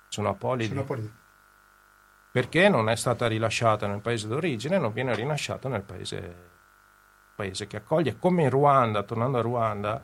[0.09, 0.68] sono apolidi.
[0.68, 1.12] Sono apolidi.
[2.30, 6.50] Perché non è stata rilasciata nel paese d'origine, non viene rilasciata nel paese,
[7.34, 8.18] paese che accoglie.
[8.18, 10.02] Come in Ruanda, tornando a Ruanda,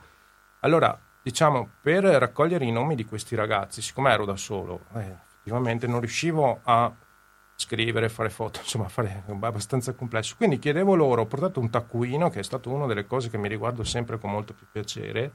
[0.60, 5.86] allora diciamo per raccogliere i nomi di questi ragazzi, siccome ero da solo, eh, effettivamente
[5.86, 6.92] non riuscivo a
[7.56, 10.34] scrivere, fare foto, insomma, fare abbastanza complesso.
[10.36, 13.48] Quindi chiedevo loro, ho portato un taccuino, che è stata una delle cose che mi
[13.48, 15.32] riguardo sempre con molto più piacere,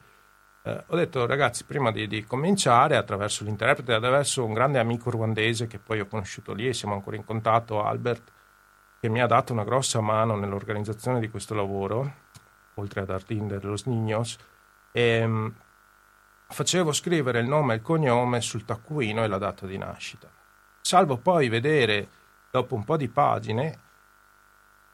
[0.64, 5.68] eh, ho detto ragazzi prima di, di, cominciare attraverso l'interprete attraverso un grande amico ruandese
[5.68, 8.32] che poi ho conosciuto lì e siamo ancora in contatto Albert
[9.00, 12.14] che mi ha dato una grossa mano nell'organizzazione di questo lavoro
[12.74, 14.38] oltre ad Artinder Los Niños
[14.92, 15.54] e, ehm,
[16.48, 20.28] facevo scrivere il nome e il cognome sul taccuino e la data di nascita.
[20.82, 22.08] Salvo poi vedere
[22.52, 23.80] dopo un po' di pagine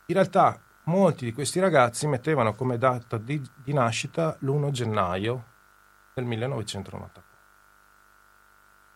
[0.08, 5.54] in realtà molti di questi ragazzi mettevano come data di, di nascita l'1 gennaio
[6.16, 7.24] del 1994.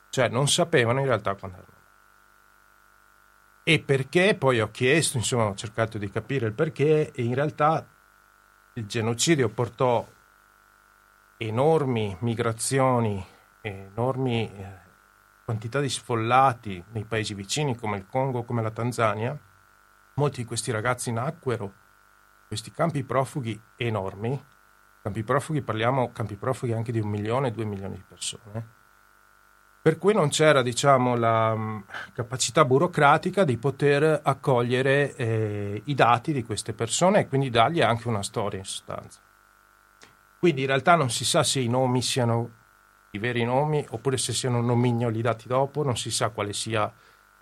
[0.10, 1.78] Cioè non sapevano in realtà quando erano.
[3.64, 4.36] E perché?
[4.36, 7.86] Poi ho chiesto, insomma, ho cercato di capire il perché e in realtà
[8.74, 10.08] il genocidio portò
[11.36, 13.24] enormi migrazioni,
[13.62, 14.80] enormi eh,
[15.44, 19.38] quantità di sfollati nei paesi vicini come il Congo, come la Tanzania.
[20.14, 21.74] Molti di questi ragazzi nacquero
[22.48, 24.42] questi campi profughi enormi
[25.02, 28.78] Campi profughi, parliamo campi profughi anche di un milione, due milioni di persone.
[29.82, 31.80] Per cui non c'era, diciamo, la mm,
[32.14, 38.10] capacità burocratica di poter accogliere eh, i dati di queste persone e quindi dargli anche
[38.10, 39.22] una storia in sostanza.
[40.38, 42.58] Quindi in realtà non si sa se i nomi siano
[43.12, 46.92] i veri nomi oppure se siano nomignoli dati dopo, non si sa quale sia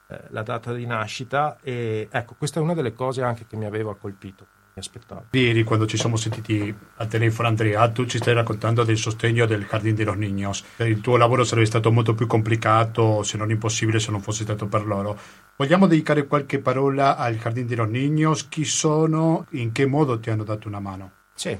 [0.07, 3.65] eh, la data di nascita e ecco, questa è una delle cose anche che mi
[3.65, 4.47] aveva colpito.
[4.77, 5.25] Mi aspettavo.
[5.31, 9.65] Ieri quando ci siamo sentiti al telefono Andrea, tu ci stai raccontando del sostegno del
[9.65, 10.63] Jardín de los Niños.
[10.77, 14.67] Il tuo lavoro sarebbe stato molto più complicato, se non impossibile, se non fosse stato
[14.67, 15.17] per loro.
[15.55, 18.47] Vogliamo dedicare qualche parola al Jardín de los Niños?
[18.49, 19.47] Chi sono?
[19.51, 21.11] In che modo ti hanno dato una mano?
[21.33, 21.57] Sì,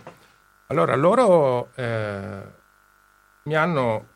[0.68, 2.42] allora loro eh,
[3.46, 4.08] mi hanno,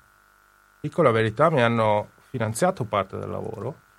[0.79, 3.89] dico la verità, mi hanno finanziato parte del lavoro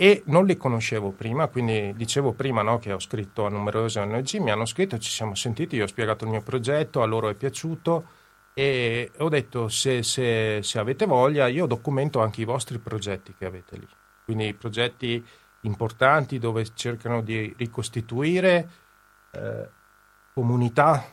[0.00, 4.36] e non li conoscevo prima, quindi dicevo prima no, che ho scritto a numerose ONG,
[4.36, 7.34] mi hanno scritto, ci siamo sentiti, io ho spiegato il mio progetto, a loro è
[7.34, 8.06] piaciuto
[8.54, 13.44] e ho detto se, se, se avete voglia io documento anche i vostri progetti che
[13.44, 13.86] avete lì,
[14.24, 15.22] quindi progetti
[15.64, 18.70] importanti dove cercano di ricostituire
[19.32, 19.68] eh,
[20.32, 21.04] comunità,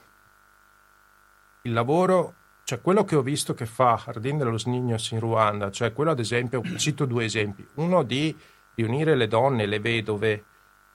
[1.63, 5.71] il lavoro cioè quello che ho visto che fa Jardín de los Niños in Ruanda,
[5.71, 8.33] cioè quello ad esempio, cito due esempi, uno di
[8.78, 10.43] riunire le donne, le vedove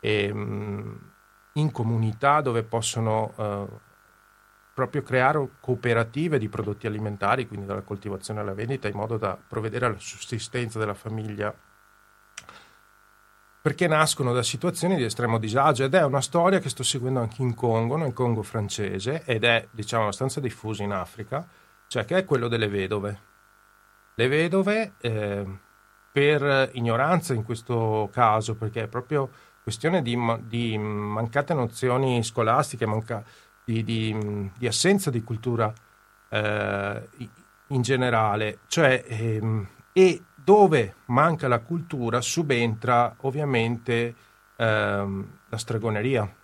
[0.00, 0.98] ehm,
[1.54, 3.66] in comunità dove possono eh,
[4.72, 9.86] proprio creare cooperative di prodotti alimentari, quindi dalla coltivazione alla vendita, in modo da provvedere
[9.86, 11.54] alla sussistenza della famiglia
[13.62, 17.42] perché nascono da situazioni di estremo disagio ed è una storia che sto seguendo anche
[17.42, 21.46] in Congo, nel Congo francese, ed è diciamo abbastanza diffusa in Africa,
[21.86, 23.20] cioè che è quello delle vedove.
[24.16, 25.46] Le vedove eh,
[26.12, 29.30] per ignoranza in questo caso, perché è proprio
[29.62, 33.24] questione di, di mancate nozioni scolastiche, manca,
[33.64, 35.72] di, di, di, assenza di cultura
[36.28, 37.08] eh,
[37.68, 44.14] in generale, cioè, ehm, e dove manca la cultura subentra ovviamente
[44.56, 46.34] ehm, la stregoneria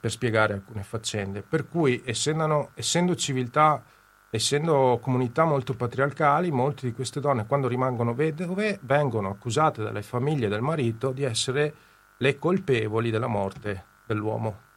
[0.00, 1.42] per spiegare alcune faccende.
[1.42, 3.82] Per cui, essendo, essendo civiltà
[4.30, 10.48] essendo comunità molto patriarcali, molte di queste donne, quando rimangono vedove, vengono accusate dalle famiglie
[10.48, 11.74] del marito di essere
[12.16, 14.68] le colpevoli della morte dell'uomo.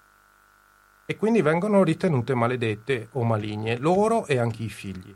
[1.05, 5.15] E quindi vengono ritenute maledette o maligne, loro e anche i figli.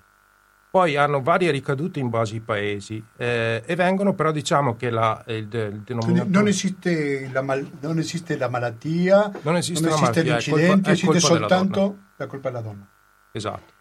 [0.70, 5.24] Poi hanno varie ricadute in base ai paesi eh, e vengono però diciamo che la,
[5.28, 6.30] il, il denominatore...
[6.30, 11.20] Non esiste, la mal, non esiste la malattia, non esiste, non esiste malattia, l'incidente, esiste
[11.20, 12.86] soltanto la colpa della donna.
[13.32, 13.77] Esatto.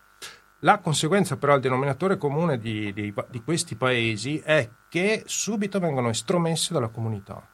[0.60, 6.08] La conseguenza però, il denominatore comune di, di, di, questi paesi è che subito vengono
[6.08, 7.46] estromessi dalla comunità.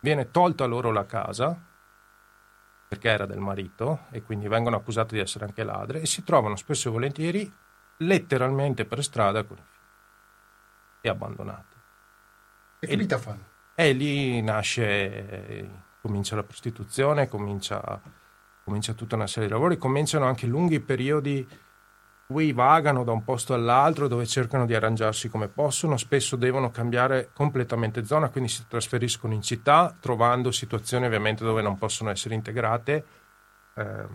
[0.00, 1.58] Viene tolta loro la casa,
[2.88, 6.56] perché era del marito, e quindi vengono accusati di essere anche ladre, e si trovano
[6.56, 7.52] spesso e volentieri
[7.98, 9.82] letteralmente per strada con i figli
[11.00, 11.76] e abbandonati.
[12.80, 13.50] E che vita fanno?
[13.74, 15.70] E lì nasce,
[16.02, 17.98] comincia la prostituzione, comincia,
[18.62, 21.48] comincia tutta una serie di lavori, cominciano anche lunghi periodi
[22.26, 27.30] cui vagano da un posto all'altro dove cercano di arrangiarsi come possono, spesso devono cambiare
[27.32, 33.04] completamente zona, quindi si trasferiscono in città trovando situazioni ovviamente dove non possono essere integrate,
[33.74, 34.06] eh,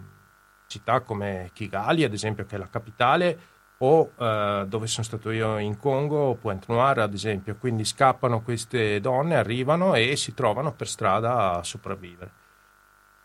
[0.68, 3.39] città come Kigali ad esempio che è la capitale
[3.80, 8.99] o eh, dove sono stato io in Congo, Pointe Noire ad esempio, quindi scappano queste
[8.99, 12.45] donne, arrivano e si trovano per strada a sopravvivere.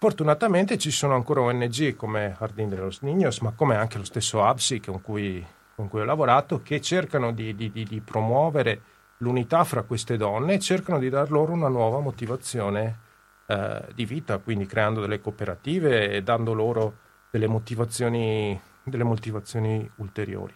[0.03, 4.42] Fortunatamente ci sono ancora ONG come Jardín de los Niños, ma come anche lo stesso
[4.42, 5.46] ABSI con cui,
[5.76, 8.80] con cui ho lavorato, che cercano di, di, di, promuovere
[9.18, 12.98] l'unità fra queste donne e cercano di dar loro una nuova motivazione
[13.46, 16.94] eh, di vita, quindi creando delle cooperative e dando loro
[17.30, 20.55] delle motivazioni, delle motivazioni ulteriori.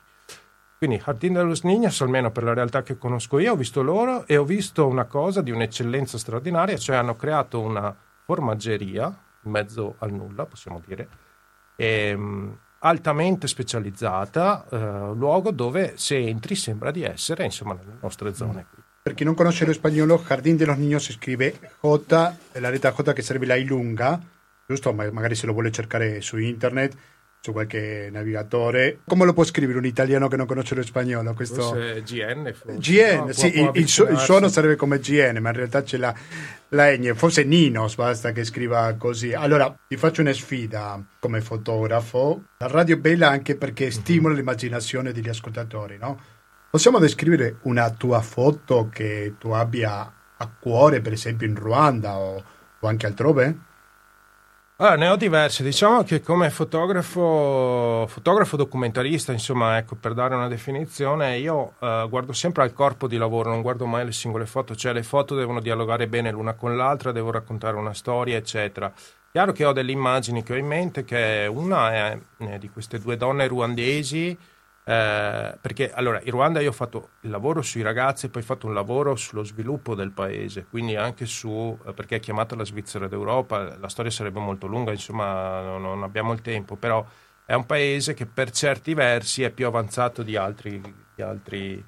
[0.76, 4.26] Quindi Jardín de los Niños, almeno per la realtà che conosco io, ho visto loro
[4.26, 7.94] e ho visto una cosa di un'eccellenza straordinaria, cioè hanno creato una
[8.24, 11.08] formaggeria in mezzo al nulla, possiamo dire,
[11.76, 18.34] e, um, altamente specializzata, uh, luogo dove se entri sembra di essere, insomma, nelle nostre
[18.34, 18.66] zone.
[18.68, 18.80] Mm.
[19.02, 22.12] Per chi non conosce lo spagnolo, Jardín de los Niños si scrive J,
[22.52, 24.20] la lettera J che sarebbe la I lunga,
[24.66, 24.92] giusto?
[24.92, 26.96] magari se lo vuole cercare su internet
[27.46, 28.98] su qualche navigatore.
[29.06, 31.32] Come lo può scrivere un italiano che non conosce lo spagnolo?
[31.34, 31.62] Questo...
[31.62, 32.52] Forse GN.
[32.52, 32.78] Forse.
[32.78, 35.96] GN, no, sì, il, il, su- il, suono sarebbe come GN, ma in realtà c'è
[35.96, 36.12] la,
[36.70, 37.14] la Gne.
[37.14, 39.32] Forse Ninos basta che scriva così.
[39.32, 42.42] Allora, ti faccio una sfida come fotografo.
[42.58, 43.90] La radio è bella anche perché mhm.
[43.90, 44.36] stimola mm-hmm.
[44.38, 46.20] l'immaginazione degli ascoltatori, no?
[46.68, 52.42] Possiamo descrivere una tua foto che tu abbia a cuore, per esempio in Ruanda o,
[52.80, 53.58] o anche altrove?
[54.78, 55.62] Allora, ne ho diverse.
[55.62, 62.34] Diciamo che come fotografo, fotografo documentarista, insomma, ecco, per dare una definizione, io uh, guardo
[62.34, 65.60] sempre al corpo di lavoro, non guardo mai le singole foto, cioè le foto devono
[65.60, 68.92] dialogare bene l'una con l'altra, devo raccontare una storia, eccetera.
[69.32, 72.98] Chiaro che ho delle immagini che ho in mente, che una è, è di queste
[72.98, 74.36] due donne ruandesi
[74.88, 78.44] Eh, perché allora in Ruanda io ho fatto il lavoro sui ragazzi e poi ho
[78.44, 82.64] fatto un lavoro sullo sviluppo del paese, quindi anche su, eh, perché è chiamata la
[82.64, 87.04] Svizzera d'Europa, la storia sarebbe molto lunga, insomma non, abbiamo il tempo, però
[87.44, 90.80] è un paese che per certi versi è più avanzato di altri,
[91.16, 91.84] di altri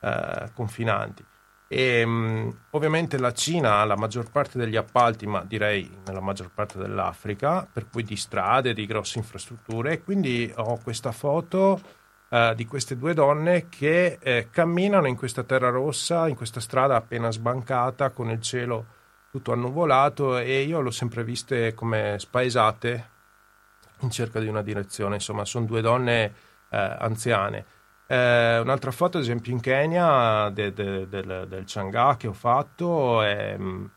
[0.00, 1.24] eh, confinanti.
[1.68, 6.50] E, mh, ovviamente la Cina ha la maggior parte degli appalti, ma direi nella maggior
[6.52, 12.00] parte dell'Africa, per cui di strade, di grosse infrastrutture, e quindi ho questa foto
[12.32, 16.96] uh, di queste due donne che eh, camminano in questa terra rossa, in questa strada
[16.96, 23.10] appena sbancata, con il cielo tutto annuvolato e io l'ho sempre viste come spaesate
[24.00, 26.34] in cerca di una direzione, insomma sono due donne
[26.68, 27.64] eh, anziane.
[28.06, 33.22] Eh, un'altra foto, ad esempio, in Kenya de, de, de, del Chang'e che ho fatto
[33.22, 33.90] è, mh,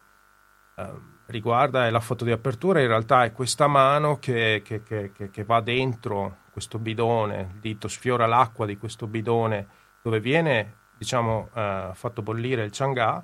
[0.75, 0.93] eh,
[1.25, 2.79] riguarda è la foto di apertura.
[2.79, 7.89] In realtà è questa mano che, che, che, che va dentro questo bidone, il dito
[7.89, 9.67] sfiora l'acqua di questo bidone
[10.01, 13.23] dove viene diciamo, uh, fatto bollire il Chang'e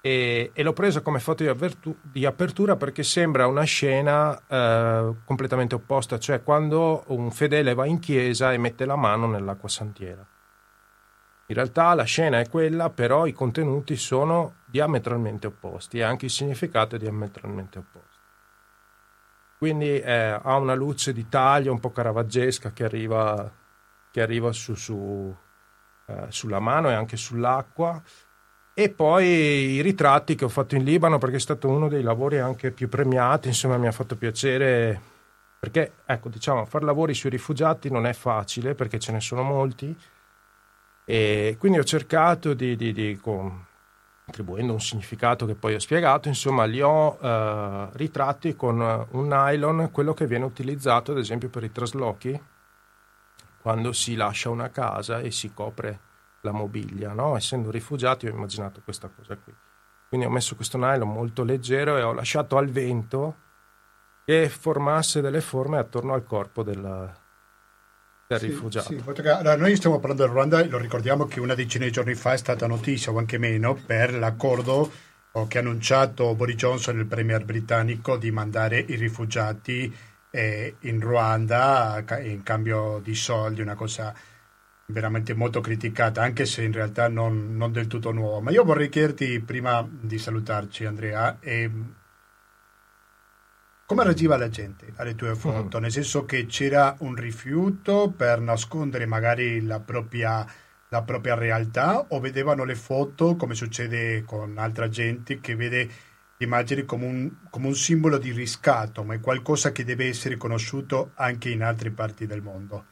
[0.00, 5.16] e, e, l'ho presa come foto di, avvertu- di, apertura perché sembra una scena uh,
[5.26, 10.26] completamente opposta, cioè quando un fedele va in chiesa e mette la mano nell'acqua santiera.
[11.46, 16.30] In realtà la scena è quella, però i contenuti sono diametralmente opposti e anche il
[16.30, 18.13] significato è diametralmente opposto.
[19.58, 23.50] Quindi eh, ha una luce di taglio un po' caravaggesca che arriva,
[24.10, 25.34] che arriva su, su,
[26.06, 28.02] eh, sulla mano e anche sull'acqua.
[28.76, 29.26] E poi
[29.74, 32.88] i ritratti che ho fatto in Libano, perché è stato uno dei lavori anche più
[32.88, 35.00] premiati, insomma mi ha fatto piacere,
[35.60, 39.96] perché ecco, diciamo, fare lavori sui rifugiati non è facile, perché ce ne sono molti,
[41.04, 43.64] e quindi ho cercato di, di, di con,
[44.26, 49.90] attribuendo un significato che poi ho spiegato, insomma li ho eh, ritratti con un nylon,
[49.90, 52.40] quello che viene utilizzato ad esempio per i traslochi,
[53.60, 56.00] quando si lascia una casa e si copre
[56.40, 57.36] la mobilia, no?
[57.36, 59.54] essendo rifugiati ho immaginato questa cosa qui.
[60.08, 63.36] Quindi ho messo questo nylon molto leggero e ho lasciato al vento
[64.24, 67.12] che formasse delle forme attorno al corpo del,
[68.38, 68.88] del sì, rifugiato.
[68.92, 72.14] Sì, allora, noi stiamo parlando del Ruanda e lo ricordiamo che una decina di giorni
[72.14, 74.90] fa è stata notizia o anche meno per l'accordo
[75.48, 79.92] che ha annunciato Boris Johnson, il premier britannico, di mandare i rifugiati
[80.30, 84.14] eh, in Ruanda in cambio di soldi, una cosa
[84.86, 88.40] veramente molto criticata, anche se in realtà non, non del tutto nuova.
[88.40, 91.70] Ma io vorrei chiederti, prima di salutarci Andrea, eh,
[93.94, 95.78] come reagiva la gente alle tue foto?
[95.78, 95.82] Mm.
[95.82, 100.44] Nel senso che c'era un rifiuto per nascondere magari la propria,
[100.88, 105.88] la propria realtà o vedevano le foto, come succede con altra gente, che vede
[106.38, 111.12] immagini come un, come un simbolo di riscatto, ma è qualcosa che deve essere conosciuto
[111.14, 112.86] anche in altre parti del mondo?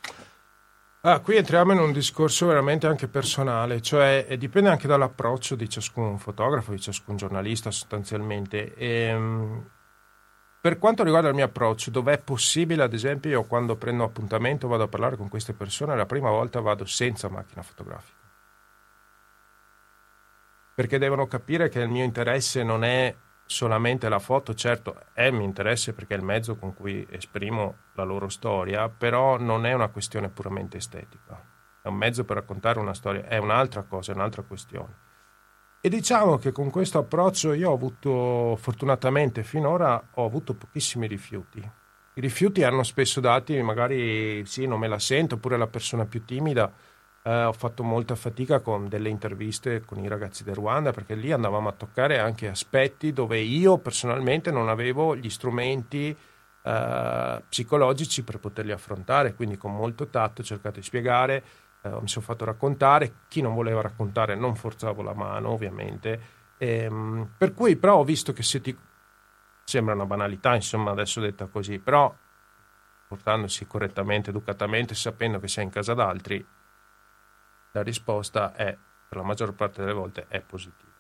[1.01, 6.17] Ah, qui entriamo in un discorso veramente anche personale, cioè dipende anche dall'approccio di ciascun
[6.17, 8.73] fotografo, di ciascun giornalista sostanzialmente.
[8.77, 9.67] E, ehm,
[10.63, 14.69] per quanto riguarda il mio approccio, dove è possibile, ad esempio, io quando prendo appuntamento
[14.69, 18.21] vado a parlare con queste persone, la prima volta vado senza macchina fotografica.
[20.73, 23.13] Perché devono capire che il mio interesse non è
[23.45, 27.79] solamente la foto, certo è il mio interesse perché è il mezzo con cui esprimo
[27.95, 31.45] la loro storia, però non è una questione puramente estetica.
[31.83, 35.11] È un mezzo per raccontare una storia, è un'altra cosa, è un'altra questione.
[35.85, 41.59] E diciamo che con questo approccio io ho avuto, fortunatamente finora, ho avuto pochissimi rifiuti.
[41.59, 46.25] I rifiuti hanno spesso dati, magari sì, non me la sento, oppure la persona più
[46.25, 46.73] timida.
[47.25, 51.33] Eh, ho fatto molta fatica con delle interviste con i ragazzi del Ruanda perché lì
[51.33, 56.17] andavamo a toccare anche aspetti dove io personalmente non avevo gli strumenti
[56.63, 61.43] eh, psicologici per poterli affrontare, quindi con molto tatto ho cercato di spiegare
[61.83, 66.21] eh, mi sono fatto raccontare, chi non voleva raccontare non forzavo la mano ovviamente,
[66.59, 68.77] ehm, per cui però ho visto che se ti
[69.65, 72.15] sembra una banalità insomma adesso detta così, però
[73.09, 76.45] portandosi correttamente, educatamente, sapendo che sei in casa d'altri,
[77.73, 78.77] la risposta è,
[79.09, 80.91] per la maggior parte delle volte, è positiva.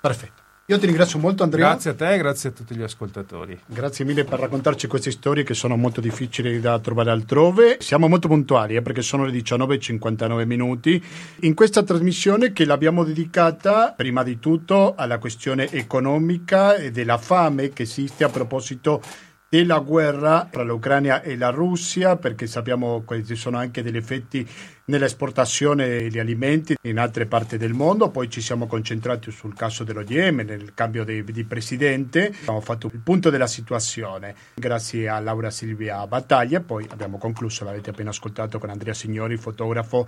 [0.00, 0.47] Perfetto.
[0.70, 1.70] Io ti ringrazio molto Andrea.
[1.70, 3.58] Grazie a te e grazie a tutti gli ascoltatori.
[3.64, 7.78] Grazie mille per raccontarci queste storie che sono molto difficili da trovare altrove.
[7.80, 11.02] Siamo molto puntuali eh, perché sono le 19.59 minuti.
[11.40, 17.70] In questa trasmissione che l'abbiamo dedicata prima di tutto alla questione economica e della fame
[17.70, 19.00] che esiste a proposito
[19.48, 24.46] della guerra tra l'Ucraina e la Russia perché sappiamo che ci sono anche degli effetti
[24.88, 30.02] nell'esportazione di alimenti in altre parti del mondo, poi ci siamo concentrati sul caso dello
[30.06, 35.50] Yemen, nel cambio di, di presidente, abbiamo fatto il punto della situazione grazie a Laura
[35.50, 40.06] Silvia Battaglia, poi abbiamo concluso, l'avete appena ascoltato con Andrea Signori, fotografo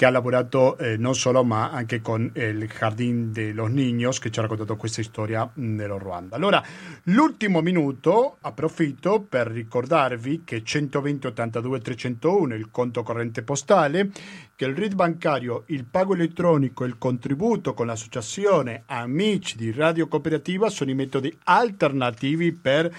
[0.00, 4.30] che ha lavorato eh, non solo ma anche con il Jardín de los Niños che
[4.30, 6.36] ci ha raccontato questa storia nello Ruanda.
[6.36, 6.64] Allora,
[7.02, 14.10] l'ultimo minuto approfitto per ricordarvi che 120 82 301 il conto corrente postale
[14.56, 20.08] che il RID bancario, il pago elettronico e il contributo con l'associazione Amici di Radio
[20.08, 22.90] Cooperativa sono i metodi alternativi per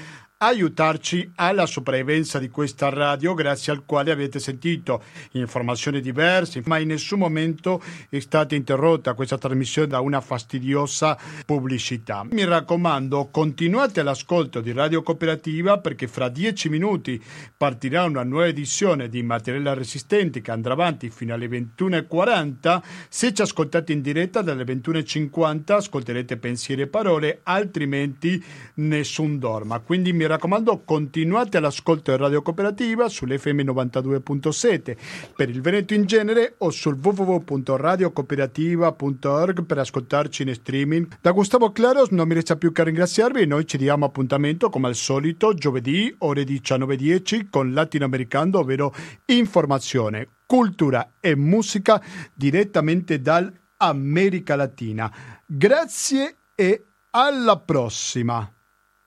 [0.43, 5.03] aiutarci alla sopravvivenza di questa radio, grazie al quale avete sentito
[5.33, 11.15] informazioni diverse, ma in nessun momento è stata interrotta questa trasmissione da una fastidiosa
[11.45, 12.25] pubblicità.
[12.31, 17.21] Mi raccomando, continuate all'ascolto di Radio Cooperativa perché fra dieci minuti
[17.55, 22.81] partirà una nuova edizione di Materiale Resistente che andrà avanti fino alle 21.40.
[23.09, 28.43] Se ci ascoltate in diretta dalle 21.50 ascolterete pensieri e parole, altrimenti
[28.75, 29.79] nessun dorma.
[29.79, 34.97] Quindi mi raccomando, continuate all'ascolto di Radio Cooperativa sull'FM 92.7
[35.35, 41.17] per il Veneto in genere o sul www.radiocooperativa.org per ascoltarci in streaming.
[41.21, 44.87] Da Gustavo Claros non mi resta più che ringraziarvi e noi ci diamo appuntamento come
[44.87, 48.93] al solito giovedì ore 19.10 con Latinoamericano, ovvero
[49.25, 52.01] informazione, cultura e musica
[52.33, 55.11] direttamente dall'America Latina.
[55.45, 58.51] Grazie e alla prossima!